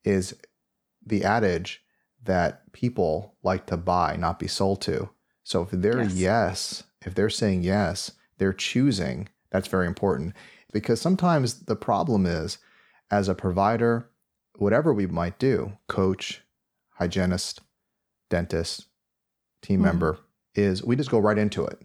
is 0.03 0.33
the 1.05 1.23
adage 1.23 1.85
that 2.23 2.71
people 2.73 3.37
like 3.43 3.67
to 3.67 3.77
buy, 3.77 4.15
not 4.15 4.39
be 4.39 4.47
sold 4.47 4.81
to. 4.81 5.11
So 5.43 5.61
if 5.61 5.69
they're 5.69 6.01
Yes. 6.01 6.13
yes, 6.15 6.83
if 7.05 7.13
they're 7.13 7.29
saying 7.29 7.61
yes, 7.61 8.13
they're 8.39 8.51
choosing, 8.51 9.29
that's 9.51 9.67
very 9.67 9.85
important. 9.85 10.33
Because 10.73 10.99
sometimes 10.99 11.65
the 11.65 11.75
problem 11.75 12.25
is, 12.25 12.57
as 13.11 13.27
a 13.27 13.35
provider, 13.35 14.09
whatever 14.57 14.91
we 14.91 15.05
might 15.05 15.37
do, 15.37 15.77
coach, 15.87 16.41
hygienist, 16.93 17.61
dentist, 18.31 18.87
team 19.65 19.79
Mhm. 19.79 19.83
member, 19.83 20.17
is 20.55 20.83
we 20.83 20.95
just 20.95 21.09
go 21.11 21.19
right 21.19 21.37
into 21.37 21.65
it. 21.65 21.79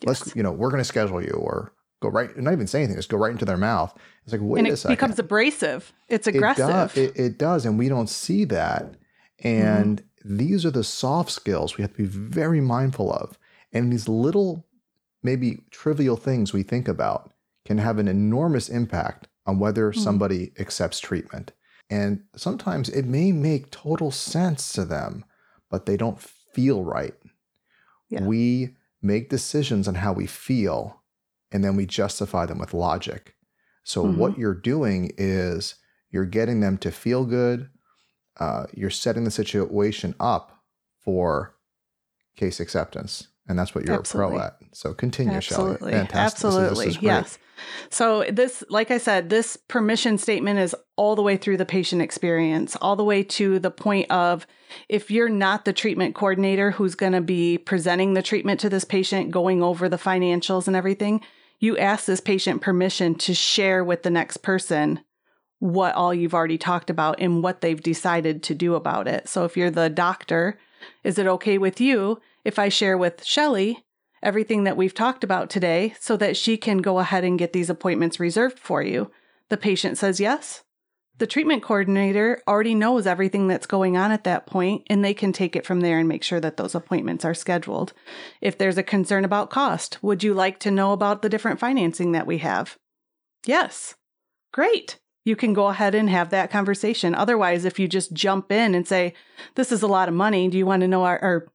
Yes. 0.00 0.06
Let's, 0.26 0.36
you 0.36 0.42
know, 0.42 0.52
we're 0.52 0.70
going 0.70 0.80
to 0.80 0.84
schedule 0.84 1.22
you 1.22 1.30
or 1.32 1.72
go 2.00 2.08
right, 2.08 2.36
not 2.36 2.52
even 2.52 2.66
say 2.66 2.80
anything, 2.80 2.96
just 2.96 3.08
go 3.08 3.16
right 3.16 3.30
into 3.32 3.44
their 3.44 3.56
mouth. 3.56 3.94
It's 4.24 4.32
like, 4.32 4.40
wait 4.42 4.58
and 4.60 4.68
it 4.68 4.84
becomes 4.88 5.18
abrasive. 5.18 5.92
It's 6.08 6.26
It 6.26 6.32
does- 6.32 6.58
aggressive. 6.58 6.96
It, 6.98 7.16
it 7.18 7.38
does, 7.38 7.64
and 7.64 7.78
we 7.78 7.88
don't 7.88 8.08
see 8.08 8.44
that. 8.46 8.94
And 9.42 10.02
these 10.24 10.64
are 10.66 10.70
the 10.70 10.84
soft 10.84 11.30
skills 11.30 11.76
we 11.76 11.82
have 11.82 11.92
to 11.92 11.98
be 11.98 12.04
very 12.04 12.60
mindful 12.60 13.12
of. 13.12 13.38
And 13.72 13.92
these 13.92 14.08
little, 14.08 14.66
maybe 15.22 15.62
trivial 15.70 16.16
things 16.16 16.52
we 16.52 16.62
think 16.62 16.88
about 16.88 17.32
can 17.64 17.78
have 17.78 17.98
an 17.98 18.08
enormous 18.08 18.68
impact 18.68 19.28
on 19.46 19.58
whether 19.58 19.92
Mhm. 19.92 19.98
somebody 19.98 20.52
accepts 20.58 20.98
treatment. 21.00 21.52
And 21.88 22.24
sometimes 22.34 22.88
it 22.88 23.06
may 23.06 23.30
make 23.32 23.70
total 23.70 24.10
sense 24.10 24.72
to 24.72 24.84
them, 24.84 25.24
but 25.70 25.86
they 25.86 25.96
don't 25.96 26.20
feel 26.56 26.82
right. 26.82 27.14
Yeah. 28.08 28.22
We 28.22 28.76
make 29.02 29.28
decisions 29.28 29.86
on 29.86 29.96
how 29.96 30.12
we 30.14 30.26
feel, 30.26 31.02
and 31.52 31.62
then 31.62 31.76
we 31.76 31.84
justify 31.86 32.46
them 32.46 32.58
with 32.58 32.72
logic. 32.74 33.34
So, 33.84 34.04
Mhm. 34.04 34.16
what 34.16 34.38
you're 34.38 34.54
doing 34.74 35.12
is 35.18 35.74
you're 36.10 36.24
getting 36.38 36.60
them 36.60 36.78
to 36.78 36.90
feel 36.90 37.24
good. 37.26 37.68
Uh, 38.38 38.66
you're 38.72 38.90
setting 38.90 39.24
the 39.24 39.30
situation 39.30 40.14
up 40.18 40.64
for 41.04 41.54
case 42.36 42.58
acceptance. 42.60 43.28
And 43.48 43.58
that's 43.58 43.74
what 43.74 43.86
you're 43.86 43.98
Absolutely. 43.98 44.36
a 44.36 44.38
pro 44.38 44.46
at. 44.46 44.56
So, 44.72 44.94
continue. 44.94 45.34
Absolutely. 45.34 45.92
Fantastic. 45.92 46.42
This 46.42 46.54
is- 46.54 46.60
this 46.60 46.70
Absolutely. 46.70 46.86
is 46.88 47.02
yes. 47.02 47.38
So 47.90 48.24
this 48.30 48.62
like 48.68 48.90
I 48.90 48.98
said, 48.98 49.30
this 49.30 49.56
permission 49.56 50.18
statement 50.18 50.58
is 50.58 50.76
all 50.96 51.16
the 51.16 51.22
way 51.22 51.36
through 51.36 51.56
the 51.56 51.64
patient 51.64 52.02
experience, 52.02 52.76
all 52.80 52.96
the 52.96 53.04
way 53.04 53.22
to 53.22 53.58
the 53.58 53.70
point 53.70 54.10
of 54.10 54.46
if 54.88 55.10
you're 55.10 55.28
not 55.28 55.64
the 55.64 55.72
treatment 55.72 56.14
coordinator 56.14 56.72
who's 56.72 56.94
going 56.94 57.12
to 57.12 57.20
be 57.20 57.58
presenting 57.58 58.14
the 58.14 58.22
treatment 58.22 58.60
to 58.60 58.68
this 58.68 58.84
patient, 58.84 59.30
going 59.30 59.62
over 59.62 59.88
the 59.88 59.96
financials 59.96 60.66
and 60.66 60.76
everything, 60.76 61.20
you 61.58 61.78
ask 61.78 62.04
this 62.04 62.20
patient 62.20 62.60
permission 62.60 63.14
to 63.14 63.32
share 63.34 63.82
with 63.82 64.02
the 64.02 64.10
next 64.10 64.38
person 64.38 65.00
what 65.58 65.94
all 65.94 66.12
you've 66.12 66.34
already 66.34 66.58
talked 66.58 66.90
about 66.90 67.18
and 67.18 67.42
what 67.42 67.62
they've 67.62 67.82
decided 67.82 68.42
to 68.42 68.54
do 68.54 68.74
about 68.74 69.08
it. 69.08 69.28
So 69.28 69.44
if 69.44 69.56
you're 69.56 69.70
the 69.70 69.88
doctor, 69.88 70.58
is 71.02 71.18
it 71.18 71.26
okay 71.26 71.56
with 71.56 71.80
you 71.80 72.20
if 72.46 72.60
I 72.60 72.68
share 72.68 72.96
with 72.96 73.24
Shelly 73.24 73.84
everything 74.22 74.64
that 74.64 74.76
we've 74.76 74.94
talked 74.94 75.24
about 75.24 75.50
today 75.50 75.94
so 75.98 76.16
that 76.16 76.36
she 76.36 76.56
can 76.56 76.78
go 76.78 77.00
ahead 77.00 77.24
and 77.24 77.38
get 77.38 77.52
these 77.52 77.68
appointments 77.68 78.20
reserved 78.20 78.58
for 78.58 78.82
you? 78.82 79.10
The 79.48 79.56
patient 79.56 79.98
says 79.98 80.20
yes. 80.20 80.62
The 81.18 81.26
treatment 81.26 81.62
coordinator 81.62 82.42
already 82.46 82.74
knows 82.74 83.06
everything 83.06 83.48
that's 83.48 83.66
going 83.66 83.96
on 83.96 84.12
at 84.12 84.24
that 84.24 84.46
point, 84.46 84.82
and 84.88 85.04
they 85.04 85.14
can 85.14 85.32
take 85.32 85.56
it 85.56 85.66
from 85.66 85.80
there 85.80 85.98
and 85.98 86.08
make 86.08 86.22
sure 86.22 86.40
that 86.40 86.56
those 86.56 86.74
appointments 86.74 87.24
are 87.24 87.34
scheduled. 87.34 87.94
If 88.40 88.58
there's 88.58 88.78
a 88.78 88.82
concern 88.82 89.24
about 89.24 89.50
cost, 89.50 90.02
would 90.02 90.22
you 90.22 90.32
like 90.32 90.60
to 90.60 90.70
know 90.70 90.92
about 90.92 91.22
the 91.22 91.28
different 91.28 91.58
financing 91.58 92.12
that 92.12 92.26
we 92.26 92.38
have? 92.38 92.76
Yes. 93.44 93.94
Great. 94.52 94.98
You 95.24 95.34
can 95.34 95.52
go 95.52 95.66
ahead 95.66 95.94
and 95.94 96.08
have 96.10 96.30
that 96.30 96.50
conversation. 96.50 97.14
Otherwise, 97.14 97.64
if 97.64 97.78
you 97.80 97.88
just 97.88 98.12
jump 98.12 98.52
in 98.52 98.74
and 98.74 98.86
say, 98.86 99.14
This 99.56 99.72
is 99.72 99.82
a 99.82 99.88
lot 99.88 100.08
of 100.08 100.14
money, 100.14 100.48
do 100.48 100.58
you 100.58 100.66
want 100.66 100.82
to 100.82 100.88
know 100.88 101.02
our, 101.04 101.18
our 101.20 101.46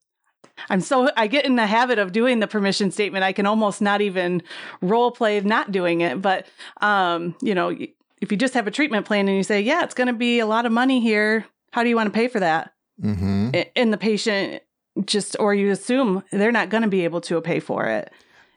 I'm 0.70 0.82
so 0.82 1.10
I 1.18 1.28
get 1.28 1.46
in 1.46 1.56
the 1.56 1.66
habit 1.66 2.00
of 2.00 2.12
doing 2.12 2.40
the 2.40 2.48
permission 2.48 2.92
statement. 2.92 3.24
I 3.24 3.34
can 3.34 3.46
almost 3.46 3.82
not 3.82 4.02
even 4.02 4.44
role 4.82 5.12
play 5.12 5.40
not 5.42 5.72
doing 5.72 6.02
it. 6.02 6.22
But 6.22 6.48
um, 6.82 7.36
you 7.42 7.56
know, 7.56 7.76
if 8.22 8.32
you 8.32 8.38
just 8.38 8.54
have 8.54 8.68
a 8.68 8.72
treatment 8.72 9.06
plan 9.06 9.28
and 9.28 9.38
you 9.38 9.44
say, 9.44 9.62
"Yeah, 9.62 9.84
it's 9.84 9.94
going 9.94 10.08
to 10.08 10.14
be 10.14 10.40
a 10.40 10.46
lot 10.46 10.66
of 10.66 10.72
money 10.72 11.00
here. 11.00 11.46
How 11.72 11.84
do 11.84 11.90
you 11.90 11.96
want 11.96 12.08
to 12.08 12.14
pay 12.14 12.28
for 12.28 12.40
that?" 12.40 12.74
Mm-hmm. 13.02 13.52
And 13.76 13.94
the 13.94 13.98
patient 13.98 14.64
just 15.06 15.36
or 15.40 15.54
you 15.54 15.72
assume 15.72 16.24
they're 16.32 16.52
not 16.52 16.70
going 16.70 16.84
to 16.84 16.90
be 16.90 17.04
able 17.04 17.22
to 17.22 17.40
pay 17.42 17.60
for 17.60 17.86
it. 17.88 18.12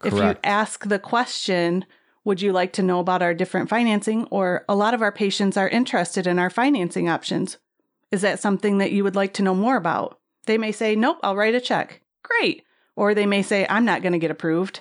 If 0.04 0.12
you 0.12 0.36
ask 0.44 0.86
the 0.86 0.98
question, 0.98 1.86
would 2.24 2.42
you 2.42 2.52
like 2.52 2.74
to 2.74 2.82
know 2.82 3.00
about 3.00 3.22
our 3.22 3.32
different 3.32 3.70
financing? 3.70 4.26
Or 4.30 4.64
a 4.68 4.74
lot 4.74 4.94
of 4.94 5.00
our 5.00 5.12
patients 5.12 5.56
are 5.56 5.68
interested 5.68 6.26
in 6.26 6.38
our 6.38 6.50
financing 6.50 7.08
options. 7.08 7.58
Is 8.10 8.20
that 8.20 8.40
something 8.40 8.78
that 8.78 8.92
you 8.92 9.02
would 9.02 9.16
like 9.16 9.32
to 9.34 9.42
know 9.42 9.54
more 9.54 9.76
about? 9.76 10.18
They 10.46 10.58
may 10.58 10.72
say, 10.72 10.96
nope, 10.96 11.18
I'll 11.22 11.36
write 11.36 11.54
a 11.54 11.60
check. 11.60 12.00
Great. 12.22 12.64
Or 12.96 13.14
they 13.14 13.26
may 13.26 13.42
say, 13.42 13.66
I'm 13.68 13.84
not 13.84 14.02
going 14.02 14.12
to 14.12 14.18
get 14.18 14.30
approved. 14.30 14.80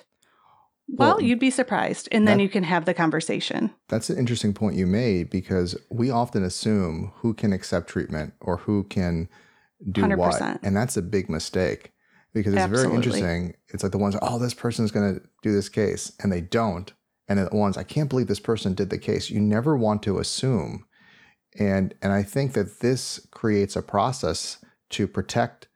Well, 0.86 1.16
Well, 1.16 1.22
you'd 1.22 1.38
be 1.38 1.50
surprised. 1.50 2.08
And 2.12 2.28
then 2.28 2.38
you 2.40 2.48
can 2.48 2.62
have 2.62 2.84
the 2.84 2.94
conversation. 2.94 3.70
That's 3.88 4.10
an 4.10 4.18
interesting 4.18 4.52
point 4.52 4.76
you 4.76 4.86
made 4.86 5.30
because 5.30 5.76
we 5.90 6.10
often 6.10 6.44
assume 6.44 7.12
who 7.16 7.32
can 7.34 7.52
accept 7.52 7.88
treatment 7.88 8.34
or 8.40 8.58
who 8.58 8.84
can 8.84 9.28
do 9.90 10.02
what. 10.02 10.40
100%. 10.40 10.60
And 10.62 10.76
that's 10.76 10.96
a 10.96 11.02
big 11.02 11.30
mistake 11.30 11.92
because 12.34 12.54
it's 12.54 12.66
very 12.66 12.94
interesting. 12.94 13.54
It's 13.68 13.82
like 13.82 13.92
the 13.92 13.98
ones, 13.98 14.16
oh, 14.20 14.38
this 14.38 14.54
person's 14.54 14.90
going 14.90 15.14
to 15.14 15.22
do 15.42 15.52
this 15.52 15.68
case, 15.68 16.12
and 16.22 16.30
they 16.30 16.40
don't. 16.42 16.92
And 17.28 17.38
the 17.38 17.48
ones, 17.56 17.78
I 17.78 17.84
can't 17.84 18.10
believe 18.10 18.26
this 18.26 18.40
person 18.40 18.74
did 18.74 18.90
the 18.90 18.98
case. 18.98 19.30
You 19.30 19.40
never 19.40 19.76
want 19.76 20.02
to 20.02 20.18
assume. 20.18 20.84
And 21.58 21.94
and 22.02 22.12
I 22.12 22.22
think 22.22 22.52
that 22.52 22.80
this 22.80 23.26
creates 23.30 23.76
a 23.76 23.82
process 23.82 24.58
to 24.90 25.06
protect 25.06 25.68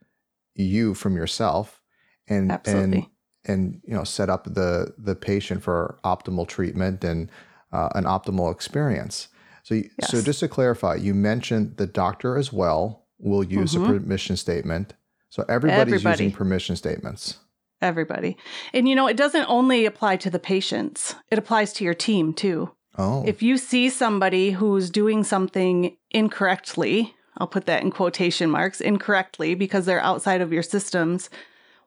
you 0.54 0.94
from 0.94 1.16
yourself 1.16 1.80
and 2.28 2.50
and 2.50 2.52
Absolutely. 2.52 3.10
and 3.46 3.80
you 3.86 3.94
know 3.94 4.04
set 4.04 4.28
up 4.28 4.44
the 4.44 4.94
the 4.98 5.14
patient 5.14 5.62
for 5.62 5.98
optimal 6.04 6.46
treatment 6.46 7.04
and 7.04 7.30
uh, 7.72 7.88
an 7.94 8.04
optimal 8.04 8.50
experience. 8.52 9.28
So 9.62 9.74
you, 9.74 9.90
so 10.02 10.22
just 10.22 10.40
to 10.40 10.48
clarify, 10.48 10.94
you 10.94 11.14
mentioned 11.14 11.76
the 11.76 11.86
doctor 11.86 12.36
as 12.38 12.52
well 12.52 13.06
will 13.18 13.44
use 13.44 13.74
Mhm. 13.74 13.82
a 13.82 13.86
permission 14.00 14.36
statement. 14.36 14.94
So 15.28 15.44
everybody's 15.48 15.94
Everybody. 15.94 16.24
using 16.24 16.36
permission 16.36 16.76
statements. 16.76 17.38
Everybody. 17.82 18.36
And 18.72 18.88
you 18.88 18.94
know, 18.94 19.06
it 19.06 19.16
doesn't 19.16 19.44
only 19.48 19.84
apply 19.84 20.16
to 20.18 20.30
the 20.30 20.38
patients, 20.38 21.14
it 21.30 21.38
applies 21.38 21.72
to 21.74 21.84
your 21.84 21.94
team 21.94 22.32
too. 22.32 22.70
Oh, 23.00 23.22
If 23.26 23.42
you 23.42 23.58
see 23.58 23.90
somebody 23.90 24.50
who's 24.52 24.90
doing 24.90 25.22
something 25.22 25.96
incorrectly, 26.10 27.14
I'll 27.38 27.47
put 27.47 27.66
that 27.66 27.83
in 27.83 27.90
quotation 27.90 28.50
marks, 28.50 28.80
incorrectly 28.80 29.54
because 29.54 29.87
they're 29.87 30.02
outside 30.02 30.40
of 30.40 30.52
your 30.52 30.62
systems, 30.62 31.30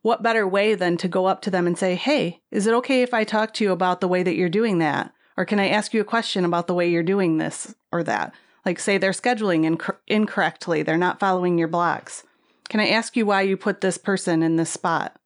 what 0.01 0.23
better 0.23 0.47
way 0.47 0.73
than 0.73 0.97
to 0.97 1.07
go 1.07 1.25
up 1.27 1.41
to 1.43 1.51
them 1.51 1.67
and 1.67 1.77
say, 1.77 1.95
Hey, 1.95 2.41
is 2.49 2.65
it 2.65 2.73
okay 2.75 3.03
if 3.03 3.13
I 3.13 3.23
talk 3.23 3.53
to 3.55 3.63
you 3.63 3.71
about 3.71 4.01
the 4.01 4.07
way 4.07 4.23
that 4.23 4.35
you're 4.35 4.49
doing 4.49 4.79
that? 4.79 5.13
Or 5.37 5.45
can 5.45 5.59
I 5.59 5.69
ask 5.69 5.93
you 5.93 6.01
a 6.01 6.05
question 6.05 6.45
about 6.45 6.67
the 6.67 6.73
way 6.73 6.89
you're 6.89 7.03
doing 7.03 7.37
this 7.37 7.75
or 7.91 8.03
that? 8.03 8.33
Like, 8.65 8.79
say 8.79 8.97
they're 8.97 9.11
scheduling 9.11 9.75
inc- 9.75 9.97
incorrectly, 10.07 10.83
they're 10.83 10.97
not 10.97 11.19
following 11.19 11.57
your 11.57 11.67
blocks. 11.67 12.23
Can 12.69 12.79
I 12.79 12.87
ask 12.87 13.17
you 13.17 13.25
why 13.25 13.41
you 13.41 13.57
put 13.57 13.81
this 13.81 13.97
person 13.97 14.43
in 14.43 14.55
this 14.55 14.69
spot? 14.69 15.19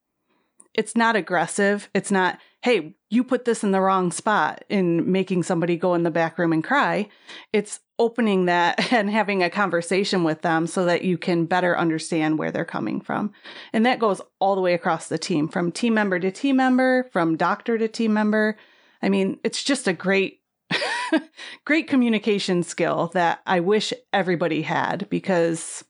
It's 0.73 0.95
not 0.95 1.15
aggressive. 1.15 1.89
It's 1.93 2.11
not, 2.11 2.39
hey, 2.65 2.95
you 3.11 3.23
put 3.23 3.45
this 3.45 3.63
in 3.63 3.69
the 3.69 3.79
wrong 3.79 4.11
spot 4.11 4.65
in 4.69 5.11
making 5.11 5.43
somebody 5.43 5.77
go 5.77 5.93
in 5.93 6.01
the 6.01 6.09
back 6.09 6.39
room 6.39 6.51
and 6.51 6.63
cry. 6.63 7.07
It's 7.53 7.79
opening 7.99 8.45
that 8.45 8.91
and 8.91 9.07
having 9.07 9.43
a 9.43 9.51
conversation 9.51 10.23
with 10.23 10.41
them 10.41 10.65
so 10.65 10.83
that 10.85 11.03
you 11.03 11.15
can 11.15 11.45
better 11.45 11.77
understand 11.77 12.39
where 12.39 12.49
they're 12.49 12.65
coming 12.65 13.01
from. 13.01 13.31
And 13.71 13.85
that 13.85 13.99
goes 13.99 14.19
all 14.39 14.55
the 14.55 14.61
way 14.61 14.73
across 14.73 15.09
the 15.09 15.19
team 15.19 15.47
from 15.47 15.71
team 15.71 15.93
member 15.93 16.17
to 16.17 16.31
team 16.31 16.55
member, 16.55 17.07
from 17.13 17.37
doctor 17.37 17.77
to 17.77 17.87
team 17.87 18.15
member. 18.15 18.57
I 18.99 19.09
mean, 19.09 19.37
it's 19.43 19.63
just 19.63 19.87
a 19.87 19.93
great, 19.93 20.41
great 21.65 21.87
communication 21.87 22.63
skill 22.63 23.11
that 23.13 23.41
I 23.45 23.59
wish 23.59 23.93
everybody 24.11 24.63
had 24.63 25.07
because 25.11 25.85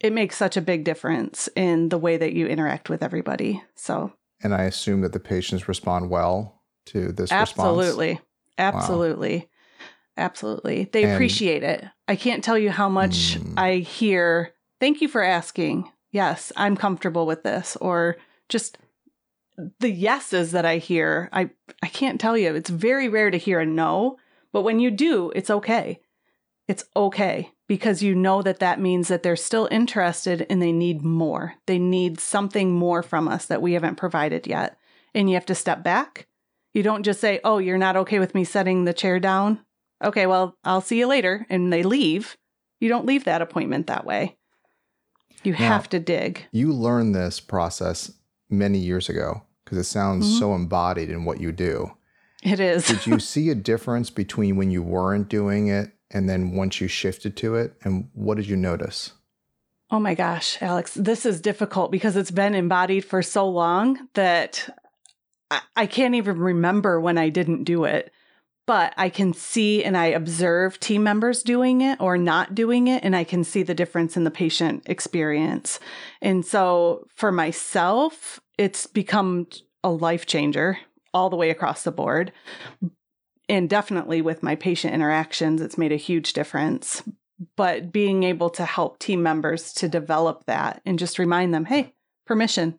it 0.00 0.12
makes 0.12 0.36
such 0.36 0.56
a 0.56 0.60
big 0.60 0.82
difference 0.82 1.48
in 1.54 1.90
the 1.90 1.98
way 1.98 2.16
that 2.16 2.32
you 2.32 2.48
interact 2.48 2.90
with 2.90 3.04
everybody. 3.04 3.62
So, 3.76 4.12
and 4.42 4.54
I 4.54 4.62
assume 4.64 5.00
that 5.02 5.12
the 5.12 5.20
patients 5.20 5.68
respond 5.68 6.10
well 6.10 6.62
to 6.86 7.12
this 7.12 7.30
response. 7.30 7.50
absolutely. 7.58 8.20
Absolutely. 8.58 9.48
Absolutely. 10.16 10.84
They 10.92 11.04
And- 11.04 11.12
appreciate 11.14 11.62
it. 11.62 11.84
I 12.08 12.16
can't 12.16 12.44
tell 12.44 12.58
you 12.58 12.70
how 12.70 12.88
much 12.88 13.38
Mm. 13.38 13.54
I 13.56 13.76
hear, 13.76 14.52
thank 14.80 15.00
you 15.00 15.08
for 15.08 15.22
asking. 15.22 15.90
Yes, 16.10 16.52
I'm 16.56 16.76
comfortable 16.76 17.24
with 17.24 17.42
this. 17.42 17.76
Or 17.80 18.16
just 18.48 18.76
the 19.80 19.90
yeses 19.90 20.52
that 20.52 20.66
I 20.66 20.78
hear, 20.78 21.28
I 21.32 21.50
I 21.82 21.86
can't 21.88 22.20
tell 22.20 22.36
you. 22.36 22.54
It's 22.54 22.68
very 22.70 23.08
rare 23.08 23.30
to 23.30 23.38
hear 23.38 23.60
a 23.60 23.66
no, 23.66 24.18
but 24.52 24.62
when 24.62 24.80
you 24.80 24.90
do, 24.90 25.30
it's 25.34 25.50
okay. 25.50 26.00
It's 26.68 26.84
okay 26.96 27.51
because 27.68 28.02
you 28.02 28.14
know 28.14 28.42
that 28.42 28.58
that 28.58 28.80
means 28.80 29.08
that 29.08 29.22
they're 29.22 29.36
still 29.36 29.68
interested 29.70 30.46
and 30.50 30.60
they 30.60 30.72
need 30.72 31.02
more. 31.02 31.54
They 31.66 31.78
need 31.78 32.20
something 32.20 32.72
more 32.72 33.02
from 33.02 33.28
us 33.28 33.46
that 33.46 33.62
we 33.62 33.72
haven't 33.72 33.96
provided 33.96 34.46
yet. 34.46 34.76
And 35.14 35.28
you 35.28 35.34
have 35.34 35.46
to 35.46 35.54
step 35.54 35.82
back. 35.82 36.26
You 36.74 36.82
don't 36.82 37.02
just 37.02 37.20
say, 37.20 37.40
"Oh, 37.44 37.58
you're 37.58 37.78
not 37.78 37.96
okay 37.96 38.18
with 38.18 38.34
me 38.34 38.44
setting 38.44 38.84
the 38.84 38.94
chair 38.94 39.20
down." 39.20 39.60
Okay, 40.02 40.26
well, 40.26 40.56
I'll 40.64 40.80
see 40.80 40.98
you 40.98 41.06
later 41.06 41.46
and 41.48 41.72
they 41.72 41.82
leave. 41.82 42.36
You 42.80 42.88
don't 42.88 43.06
leave 43.06 43.24
that 43.24 43.42
appointment 43.42 43.86
that 43.86 44.04
way. 44.04 44.36
You 45.44 45.52
now, 45.52 45.58
have 45.58 45.88
to 45.90 46.00
dig. 46.00 46.46
You 46.52 46.72
learned 46.72 47.14
this 47.14 47.40
process 47.40 48.12
many 48.48 48.78
years 48.78 49.08
ago 49.08 49.42
because 49.64 49.78
it 49.78 49.84
sounds 49.84 50.26
mm-hmm. 50.26 50.38
so 50.38 50.54
embodied 50.54 51.10
in 51.10 51.24
what 51.24 51.40
you 51.40 51.52
do. 51.52 51.92
It 52.42 52.58
is. 52.58 52.86
Did 52.86 53.06
you 53.06 53.18
see 53.20 53.50
a 53.50 53.54
difference 53.54 54.10
between 54.10 54.56
when 54.56 54.70
you 54.70 54.82
weren't 54.82 55.28
doing 55.28 55.68
it 55.68 55.92
and 56.12 56.28
then 56.28 56.52
once 56.52 56.80
you 56.80 56.88
shifted 56.88 57.36
to 57.38 57.54
it? 57.54 57.74
And 57.82 58.08
what 58.14 58.36
did 58.36 58.46
you 58.46 58.56
notice? 58.56 59.12
Oh 59.90 60.00
my 60.00 60.14
gosh, 60.14 60.56
Alex, 60.62 60.94
this 60.94 61.26
is 61.26 61.40
difficult 61.40 61.90
because 61.90 62.16
it's 62.16 62.30
been 62.30 62.54
embodied 62.54 63.04
for 63.04 63.22
so 63.22 63.46
long 63.48 64.08
that 64.14 64.74
I, 65.50 65.60
I 65.76 65.86
can't 65.86 66.14
even 66.14 66.38
remember 66.38 66.98
when 67.00 67.18
I 67.18 67.28
didn't 67.28 67.64
do 67.64 67.84
it 67.84 68.12
but 68.66 68.94
I 68.96 69.08
can 69.08 69.32
see 69.32 69.82
and 69.82 69.96
I 69.96 70.06
observe 70.06 70.78
team 70.78 71.02
members 71.02 71.42
doing 71.42 71.80
it 71.80 72.00
or 72.00 72.16
not 72.16 72.54
doing 72.54 72.88
it, 72.88 73.04
and 73.04 73.16
I 73.16 73.24
can 73.24 73.44
see 73.44 73.62
the 73.62 73.74
difference 73.74 74.16
in 74.16 74.24
the 74.24 74.30
patient 74.30 74.84
experience. 74.86 75.80
And 76.20 76.44
so 76.44 77.06
for 77.14 77.32
myself, 77.32 78.40
it's 78.58 78.86
become 78.86 79.48
a 79.82 79.90
life 79.90 80.26
changer 80.26 80.78
all 81.12 81.28
the 81.28 81.36
way 81.36 81.50
across 81.50 81.82
the 81.82 81.92
board. 81.92 82.32
And 83.52 83.68
definitely 83.68 84.22
with 84.22 84.42
my 84.42 84.54
patient 84.54 84.94
interactions, 84.94 85.60
it's 85.60 85.76
made 85.76 85.92
a 85.92 85.96
huge 85.96 86.32
difference. 86.32 87.02
But 87.54 87.92
being 87.92 88.22
able 88.22 88.48
to 88.48 88.64
help 88.64 88.98
team 88.98 89.22
members 89.22 89.74
to 89.74 89.90
develop 89.90 90.46
that 90.46 90.80
and 90.86 90.98
just 90.98 91.18
remind 91.18 91.52
them, 91.52 91.66
hey, 91.66 91.92
permission. 92.24 92.78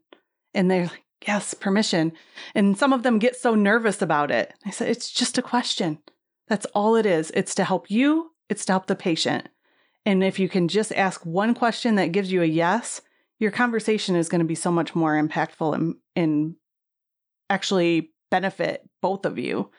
And 0.56 0.72
they're 0.72 0.86
like, 0.86 1.04
yes, 1.28 1.54
permission. 1.54 2.14
And 2.56 2.76
some 2.76 2.92
of 2.92 3.04
them 3.04 3.20
get 3.20 3.36
so 3.36 3.54
nervous 3.54 4.02
about 4.02 4.32
it. 4.32 4.52
I 4.66 4.72
said, 4.72 4.90
it's 4.90 5.12
just 5.12 5.38
a 5.38 5.44
question. 5.44 6.00
That's 6.48 6.66
all 6.74 6.96
it 6.96 7.06
is. 7.06 7.32
It's 7.36 7.54
to 7.54 7.64
help 7.64 7.92
you, 7.92 8.32
it's 8.50 8.66
to 8.66 8.74
help 8.74 8.88
the 8.88 8.96
patient. 8.96 9.50
And 10.08 10.24
if 10.24 10.40
you 10.40 10.50
can 10.50 10.68
just 10.68 10.92
ask 10.94 11.24
one 11.24 11.54
question 11.54 11.96
that 11.96 12.14
gives 12.14 12.32
you 12.32 12.42
a 12.42 12.46
yes, 12.46 13.02
your 13.38 13.52
conversation 13.52 14.16
is 14.16 14.28
going 14.28 14.42
to 14.42 14.46
be 14.46 14.56
so 14.56 14.72
much 14.72 14.96
more 14.96 15.22
impactful 15.22 15.76
and, 15.76 15.96
and 16.16 16.56
actually 17.48 18.10
benefit 18.32 18.90
both 19.04 19.28
of 19.28 19.38
you 19.38 19.70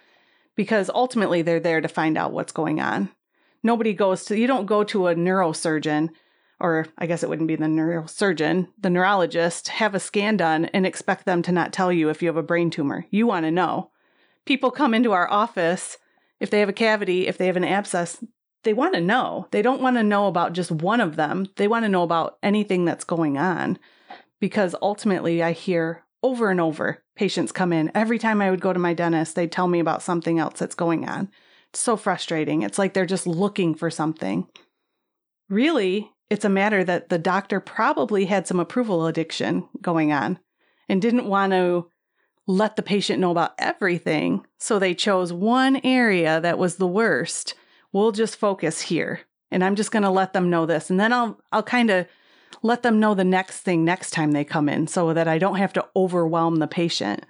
because 0.56 0.90
ultimately 0.94 1.42
they're 1.42 1.60
there 1.60 1.80
to 1.80 1.88
find 1.88 2.16
out 2.16 2.32
what's 2.32 2.52
going 2.52 2.80
on. 2.80 3.10
Nobody 3.62 3.92
goes 3.94 4.24
to, 4.26 4.38
you 4.38 4.46
don't 4.46 4.66
go 4.66 4.84
to 4.84 5.08
a 5.08 5.14
neurosurgeon 5.14 6.10
or 6.60 6.86
I 6.96 7.06
guess 7.06 7.22
it 7.22 7.28
wouldn't 7.28 7.48
be 7.48 7.56
the 7.56 7.66
neurosurgeon, 7.66 8.68
the 8.78 8.90
neurologist, 8.90 9.68
have 9.68 9.94
a 9.94 10.00
scan 10.00 10.36
done 10.36 10.66
and 10.66 10.86
expect 10.86 11.24
them 11.24 11.42
to 11.42 11.52
not 11.52 11.72
tell 11.72 11.92
you 11.92 12.08
if 12.08 12.22
you 12.22 12.28
have 12.28 12.36
a 12.36 12.42
brain 12.42 12.70
tumor. 12.70 13.06
You 13.10 13.26
want 13.26 13.44
to 13.44 13.50
know. 13.50 13.90
People 14.44 14.70
come 14.70 14.94
into 14.94 15.12
our 15.12 15.30
office 15.30 15.98
if 16.40 16.50
they 16.50 16.60
have 16.60 16.68
a 16.68 16.74
cavity, 16.74 17.26
if 17.26 17.38
they 17.38 17.46
have 17.46 17.56
an 17.56 17.64
abscess, 17.64 18.22
they 18.62 18.72
want 18.72 18.94
to 18.94 19.00
know. 19.00 19.46
They 19.50 19.62
don't 19.62 19.82
want 19.82 19.96
to 19.96 20.02
know 20.02 20.26
about 20.26 20.52
just 20.52 20.70
one 20.70 21.00
of 21.00 21.16
them. 21.16 21.46
They 21.56 21.68
want 21.68 21.84
to 21.84 21.88
know 21.88 22.02
about 22.02 22.38
anything 22.42 22.84
that's 22.84 23.04
going 23.04 23.36
on 23.38 23.78
because 24.40 24.74
ultimately 24.80 25.42
I 25.42 25.52
hear 25.52 26.02
over 26.24 26.48
and 26.48 26.58
over 26.58 27.04
patients 27.16 27.52
come 27.52 27.70
in. 27.70 27.92
Every 27.94 28.18
time 28.18 28.40
I 28.40 28.50
would 28.50 28.62
go 28.62 28.72
to 28.72 28.78
my 28.78 28.94
dentist, 28.94 29.36
they'd 29.36 29.52
tell 29.52 29.68
me 29.68 29.78
about 29.78 30.02
something 30.02 30.38
else 30.38 30.58
that's 30.58 30.74
going 30.74 31.06
on. 31.06 31.28
It's 31.68 31.80
so 31.80 31.98
frustrating. 31.98 32.62
It's 32.62 32.78
like 32.78 32.94
they're 32.94 33.04
just 33.04 33.26
looking 33.26 33.74
for 33.74 33.90
something. 33.90 34.46
Really, 35.50 36.10
it's 36.30 36.46
a 36.46 36.48
matter 36.48 36.82
that 36.82 37.10
the 37.10 37.18
doctor 37.18 37.60
probably 37.60 38.24
had 38.24 38.46
some 38.46 38.58
approval 38.58 39.06
addiction 39.06 39.68
going 39.82 40.12
on 40.12 40.38
and 40.88 41.02
didn't 41.02 41.26
want 41.28 41.52
to 41.52 41.90
let 42.46 42.76
the 42.76 42.82
patient 42.82 43.20
know 43.20 43.30
about 43.30 43.52
everything. 43.58 44.46
So 44.58 44.78
they 44.78 44.94
chose 44.94 45.30
one 45.30 45.78
area 45.84 46.40
that 46.40 46.58
was 46.58 46.76
the 46.76 46.86
worst. 46.86 47.54
We'll 47.92 48.12
just 48.12 48.36
focus 48.36 48.80
here. 48.80 49.20
And 49.50 49.62
I'm 49.62 49.76
just 49.76 49.90
going 49.90 50.02
to 50.04 50.10
let 50.10 50.32
them 50.32 50.48
know 50.48 50.64
this. 50.64 50.88
And 50.88 50.98
then 50.98 51.12
I'll 51.12 51.38
I'll 51.52 51.62
kind 51.62 51.90
of 51.90 52.06
let 52.62 52.82
them 52.82 53.00
know 53.00 53.14
the 53.14 53.24
next 53.24 53.60
thing 53.60 53.84
next 53.84 54.10
time 54.10 54.32
they 54.32 54.44
come 54.44 54.68
in 54.68 54.86
so 54.86 55.12
that 55.12 55.28
I 55.28 55.38
don't 55.38 55.56
have 55.56 55.72
to 55.74 55.86
overwhelm 55.96 56.56
the 56.56 56.66
patient. 56.66 57.24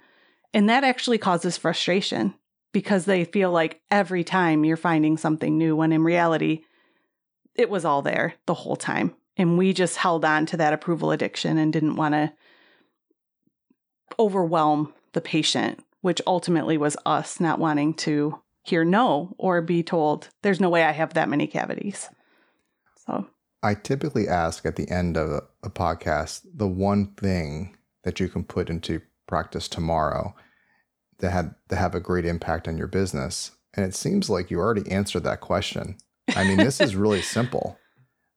And 0.53 0.69
that 0.69 0.83
actually 0.83 1.17
causes 1.17 1.57
frustration 1.57 2.33
because 2.71 3.05
they 3.05 3.25
feel 3.25 3.51
like 3.51 3.81
every 3.89 4.23
time 4.23 4.65
you're 4.65 4.77
finding 4.77 5.17
something 5.17 5.57
new 5.57 5.75
when 5.75 5.91
in 5.91 6.03
reality 6.03 6.61
it 7.55 7.69
was 7.69 7.85
all 7.85 8.01
there 8.01 8.35
the 8.45 8.53
whole 8.53 8.75
time. 8.75 9.15
And 9.37 9.57
we 9.57 9.73
just 9.73 9.97
held 9.97 10.25
on 10.25 10.45
to 10.47 10.57
that 10.57 10.73
approval 10.73 11.11
addiction 11.11 11.57
and 11.57 11.71
didn't 11.71 11.95
want 11.95 12.13
to 12.13 12.33
overwhelm 14.19 14.93
the 15.13 15.21
patient, 15.21 15.83
which 16.01 16.21
ultimately 16.27 16.77
was 16.77 16.97
us 17.05 17.39
not 17.39 17.59
wanting 17.59 17.93
to 17.93 18.39
hear 18.63 18.83
no 18.83 19.35
or 19.37 19.61
be 19.61 19.83
told, 19.83 20.29
there's 20.41 20.59
no 20.59 20.69
way 20.69 20.83
I 20.83 20.91
have 20.91 21.13
that 21.13 21.29
many 21.29 21.47
cavities. 21.47 22.09
So 23.05 23.27
I 23.65 23.73
typically 23.73 24.27
ask 24.27 24.63
at 24.63 24.75
the 24.75 24.87
end 24.91 25.17
of 25.17 25.41
a, 25.63 25.69
podcast 25.71 26.41
the 26.53 26.67
one 26.67 27.07
thing 27.15 27.75
that 28.03 28.19
you 28.19 28.29
can 28.29 28.43
put 28.43 28.69
into 28.69 29.01
practice 29.25 29.67
tomorrow 29.67 30.35
that 31.17 31.31
had 31.31 31.55
to 31.69 31.75
have 31.75 31.95
a 31.95 31.99
great 31.99 32.25
impact 32.25 32.67
on 32.67 32.77
your 32.77 32.85
business. 32.85 33.51
And 33.73 33.83
it 33.83 33.95
seems 33.95 34.29
like 34.29 34.51
you 34.51 34.59
already 34.59 34.89
answered 34.91 35.23
that 35.23 35.41
question. 35.41 35.97
I 36.35 36.43
mean, 36.43 36.57
this 36.57 36.79
is 36.79 36.95
really 36.95 37.21
simple. 37.37 37.79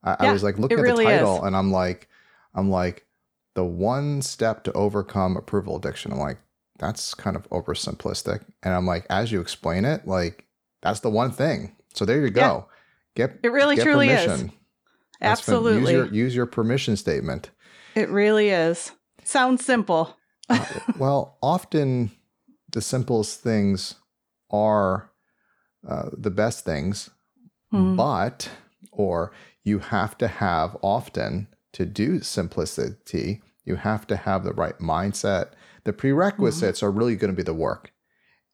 I, 0.02 0.16
yeah, 0.18 0.30
I 0.30 0.32
was 0.32 0.42
like 0.42 0.58
looking 0.58 0.78
at 0.78 0.82
really 0.82 1.04
the 1.04 1.10
title 1.10 1.36
is. 1.36 1.42
and 1.44 1.54
I'm 1.54 1.70
like, 1.70 2.08
I'm 2.54 2.70
like, 2.70 3.04
the 3.54 3.64
one 3.66 4.22
step 4.22 4.64
to 4.64 4.72
overcome 4.72 5.36
approval 5.36 5.76
addiction. 5.76 6.10
I'm 6.10 6.18
like, 6.18 6.38
that's 6.78 7.12
kind 7.12 7.36
of 7.36 7.46
oversimplistic. 7.50 8.44
And 8.62 8.72
I'm 8.72 8.86
like, 8.86 9.04
as 9.10 9.30
you 9.30 9.42
explain 9.42 9.84
it, 9.84 10.08
like 10.08 10.46
that's 10.80 11.00
the 11.00 11.10
one 11.10 11.32
thing. 11.32 11.76
So 11.92 12.06
there 12.06 12.22
you 12.22 12.30
go. 12.30 12.66
Yeah. 13.16 13.26
Get 13.26 13.40
it 13.42 13.52
really 13.52 13.76
get 13.76 13.82
truly 13.82 14.08
permission. 14.08 14.46
is. 14.46 14.52
Absolutely. 15.20 15.80
Use 15.80 15.90
your, 15.90 16.06
use 16.06 16.36
your 16.36 16.46
permission 16.46 16.96
statement. 16.96 17.50
It 17.94 18.08
really 18.08 18.50
is. 18.50 18.92
Sounds 19.24 19.64
simple. 19.64 20.16
uh, 20.48 20.64
well, 20.98 21.38
often 21.42 22.10
the 22.72 22.80
simplest 22.80 23.40
things 23.40 23.96
are 24.50 25.10
uh, 25.88 26.10
the 26.12 26.30
best 26.30 26.64
things 26.64 27.10
Mm. 27.72 27.96
But, 27.96 28.50
or 28.92 29.32
you 29.62 29.78
have 29.78 30.16
to 30.18 30.28
have 30.28 30.76
often 30.82 31.48
to 31.72 31.84
do 31.84 32.20
simplicity, 32.20 33.42
you 33.64 33.76
have 33.76 34.06
to 34.06 34.16
have 34.16 34.44
the 34.44 34.54
right 34.54 34.78
mindset. 34.78 35.50
The 35.84 35.92
prerequisites 35.92 36.80
mm. 36.80 36.82
are 36.84 36.90
really 36.90 37.16
going 37.16 37.32
to 37.32 37.36
be 37.36 37.42
the 37.42 37.54
work. 37.54 37.92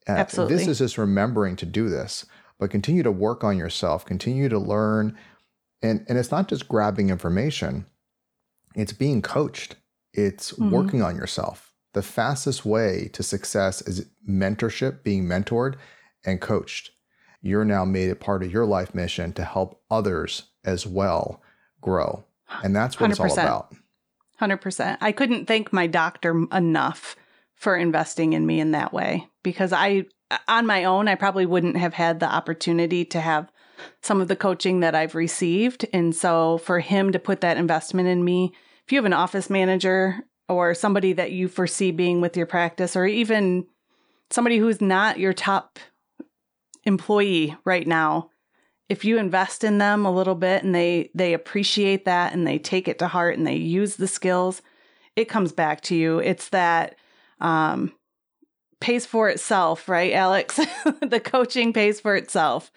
Uh, 0.08 0.12
Absolutely. 0.12 0.56
This 0.56 0.66
is 0.66 0.78
just 0.78 0.98
remembering 0.98 1.56
to 1.56 1.66
do 1.66 1.88
this, 1.88 2.26
but 2.58 2.70
continue 2.70 3.02
to 3.02 3.12
work 3.12 3.44
on 3.44 3.56
yourself, 3.56 4.04
continue 4.04 4.48
to 4.48 4.58
learn. 4.58 5.16
And, 5.84 6.04
and 6.08 6.18
it's 6.18 6.30
not 6.30 6.48
just 6.48 6.68
grabbing 6.68 7.10
information, 7.10 7.86
it's 8.74 8.92
being 8.92 9.22
coached, 9.22 9.76
it's 10.12 10.52
mm-hmm. 10.52 10.70
working 10.70 11.02
on 11.02 11.16
yourself. 11.16 11.72
The 11.92 12.02
fastest 12.02 12.64
way 12.64 13.10
to 13.12 13.22
success 13.22 13.80
is 13.82 14.06
mentorship, 14.28 15.02
being 15.04 15.26
mentored 15.26 15.76
and 16.24 16.40
coached 16.40 16.90
you're 17.44 17.64
now 17.64 17.84
made 17.84 18.08
it 18.08 18.20
part 18.20 18.42
of 18.42 18.50
your 18.50 18.64
life 18.64 18.94
mission 18.94 19.32
to 19.34 19.44
help 19.44 19.82
others 19.90 20.44
as 20.64 20.86
well 20.86 21.42
grow. 21.82 22.24
And 22.62 22.74
that's 22.74 22.98
what 22.98 23.10
100%. 23.10 23.12
it's 23.12 23.20
all 23.20 23.32
about. 23.32 23.74
100%. 24.40 24.96
I 25.02 25.12
couldn't 25.12 25.44
thank 25.44 25.70
my 25.70 25.86
doctor 25.86 26.46
enough 26.50 27.16
for 27.54 27.76
investing 27.76 28.32
in 28.32 28.46
me 28.46 28.60
in 28.60 28.70
that 28.70 28.94
way 28.94 29.28
because 29.42 29.74
I, 29.74 30.06
on 30.48 30.66
my 30.66 30.84
own, 30.84 31.06
I 31.06 31.16
probably 31.16 31.44
wouldn't 31.44 31.76
have 31.76 31.92
had 31.92 32.18
the 32.18 32.32
opportunity 32.32 33.04
to 33.04 33.20
have 33.20 33.52
some 34.02 34.20
of 34.20 34.28
the 34.28 34.36
coaching 34.36 34.80
that 34.80 34.94
I've 34.94 35.14
received. 35.14 35.86
And 35.92 36.14
so 36.14 36.58
for 36.58 36.80
him 36.80 37.12
to 37.12 37.18
put 37.18 37.40
that 37.40 37.56
investment 37.56 38.08
in 38.08 38.24
me, 38.24 38.52
if 38.84 38.92
you 38.92 38.98
have 38.98 39.04
an 39.04 39.12
office 39.12 39.48
manager 39.48 40.20
or 40.48 40.74
somebody 40.74 41.12
that 41.14 41.32
you 41.32 41.48
foresee 41.48 41.90
being 41.90 42.20
with 42.20 42.36
your 42.36 42.46
practice, 42.46 42.96
or 42.96 43.06
even 43.06 43.66
somebody 44.30 44.58
who's 44.58 44.80
not 44.80 45.18
your 45.18 45.32
top 45.32 45.78
employee 46.84 47.56
right 47.64 47.86
now 47.86 48.30
if 48.88 49.04
you 49.04 49.18
invest 49.18 49.64
in 49.64 49.78
them 49.78 50.04
a 50.04 50.12
little 50.12 50.34
bit 50.34 50.62
and 50.62 50.74
they 50.74 51.10
they 51.14 51.32
appreciate 51.32 52.04
that 52.04 52.32
and 52.32 52.46
they 52.46 52.58
take 52.58 52.88
it 52.88 52.98
to 52.98 53.08
heart 53.08 53.36
and 53.36 53.46
they 53.46 53.56
use 53.56 53.96
the 53.96 54.06
skills 54.06 54.62
it 55.16 55.26
comes 55.26 55.52
back 55.52 55.80
to 55.80 55.94
you 55.94 56.18
it's 56.18 56.50
that 56.50 56.96
um 57.40 57.92
pays 58.84 59.06
for 59.06 59.30
itself 59.30 59.88
right 59.88 60.12
alex 60.12 60.56
the 61.00 61.20
coaching 61.20 61.72
pays 61.72 62.00
for 62.00 62.14
itself 62.16 62.70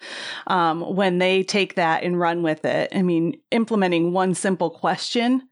um, 0.46 0.80
when 0.96 1.18
they 1.18 1.42
take 1.42 1.74
that 1.74 2.02
and 2.02 2.18
run 2.18 2.42
with 2.42 2.64
it 2.64 2.88
i 2.94 3.02
mean 3.02 3.38
implementing 3.50 4.12
one 4.12 4.34
simple 4.34 4.70
question 4.70 5.46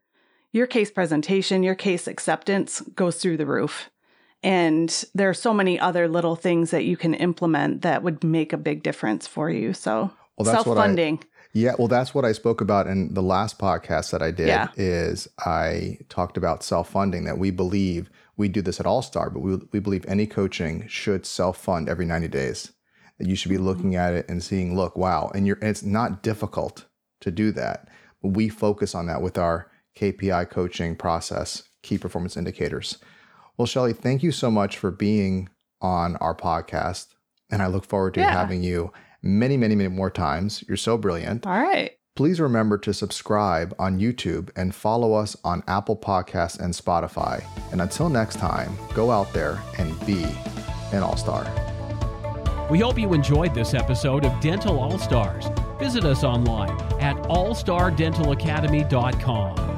your 0.51 0.65
case 0.65 0.89
presentation 0.89 1.61
your 1.61 1.75
case 1.75 2.07
acceptance 2.07 2.81
goes 2.95 3.17
through 3.21 3.37
the 3.37 3.45
roof 3.45 3.89
And 4.43 4.89
there 5.15 5.29
are 5.29 5.33
so 5.47 5.53
many 5.53 5.79
other 5.79 6.07
little 6.07 6.35
things 6.35 6.69
that 6.71 6.85
you 6.85 6.95
can 6.95 7.13
implement 7.15 7.81
that 7.81 8.03
would 8.03 8.23
make 8.23 8.53
a 8.53 8.57
big 8.69 8.83
difference 8.83 9.27
for 9.27 9.49
you. 9.49 9.73
So 9.73 10.11
Well, 10.37 10.49
I- 10.49 10.53
self-funding. 10.53 11.23
Yeah, 11.57 11.73
well, 11.79 11.87
that's 11.87 12.13
what 12.13 12.23
I 12.23 12.33
spoke 12.33 12.61
about 12.61 12.85
in 12.85 13.13
the 13.15 13.23
last 13.23 13.57
podcast 13.57 14.11
that 14.11 14.21
I 14.21 14.29
did. 14.29 14.47
Yeah. 14.47 14.67
Is 14.75 15.27
I 15.39 15.97
talked 16.07 16.37
about 16.37 16.61
self 16.63 16.89
funding 16.91 17.23
that 17.25 17.39
we 17.39 17.49
believe 17.49 18.11
we 18.37 18.47
do 18.47 18.61
this 18.61 18.79
at 18.79 18.85
All 18.85 19.01
Star, 19.01 19.31
but 19.31 19.39
we 19.39 19.55
we 19.71 19.79
believe 19.79 20.05
any 20.07 20.27
coaching 20.27 20.87
should 20.87 21.25
self 21.25 21.57
fund 21.57 21.89
every 21.89 22.05
ninety 22.05 22.27
days. 22.27 22.73
That 23.17 23.27
you 23.27 23.35
should 23.35 23.49
be 23.49 23.57
looking 23.57 23.95
at 23.95 24.13
it 24.13 24.29
and 24.29 24.43
seeing, 24.43 24.75
look, 24.75 24.95
wow, 24.95 25.31
and 25.33 25.47
you're. 25.47 25.57
And 25.59 25.69
it's 25.69 25.81
not 25.81 26.21
difficult 26.21 26.85
to 27.21 27.31
do 27.31 27.51
that. 27.53 27.89
But 28.21 28.29
we 28.35 28.49
focus 28.49 28.93
on 28.93 29.07
that 29.07 29.23
with 29.23 29.39
our 29.39 29.71
KPI 29.97 30.51
coaching 30.51 30.95
process, 30.95 31.63
key 31.81 31.97
performance 31.97 32.37
indicators. 32.37 32.99
Well, 33.57 33.65
Shelly, 33.65 33.93
thank 33.93 34.21
you 34.21 34.31
so 34.31 34.51
much 34.51 34.77
for 34.77 34.91
being 34.91 35.49
on 35.81 36.17
our 36.17 36.35
podcast, 36.35 37.07
and 37.49 37.63
I 37.63 37.67
look 37.67 37.85
forward 37.85 38.13
to 38.13 38.19
Yeah. 38.19 38.31
having 38.31 38.61
you 38.61 38.93
many, 39.21 39.57
many, 39.57 39.75
many 39.75 39.89
more 39.89 40.09
times. 40.09 40.63
You're 40.67 40.77
so 40.77 40.97
brilliant. 40.97 41.45
All 41.45 41.61
right. 41.61 41.91
Please 42.15 42.39
remember 42.39 42.79
to 42.79 42.93
subscribe 42.93 43.75
on 43.77 43.99
YouTube 43.99 44.49
and 44.55 44.73
follow 44.73 45.13
us 45.13 45.37
on 45.43 45.61
Apple 45.67 45.95
Podcasts 45.95 46.59
and 46.59 46.73
Spotify. 46.73 47.43
And 47.71 47.79
until 47.79 48.09
next 48.09 48.37
time, 48.37 48.75
go 48.95 49.11
out 49.11 49.31
there 49.33 49.61
and 49.77 50.03
be 50.05 50.25
an 50.91 51.03
all 51.03 51.15
star. 51.15 51.45
We 52.71 52.79
hope 52.79 52.97
you 52.97 53.13
enjoyed 53.13 53.53
this 53.53 53.75
episode 53.75 54.25
of 54.25 54.41
Dental 54.41 54.79
All 54.79 54.97
Stars. 54.97 55.45
Visit 55.79 56.05
us 56.05 56.23
online 56.23 56.71
at 56.99 57.17
allstardentalacademy.com. 57.17 59.76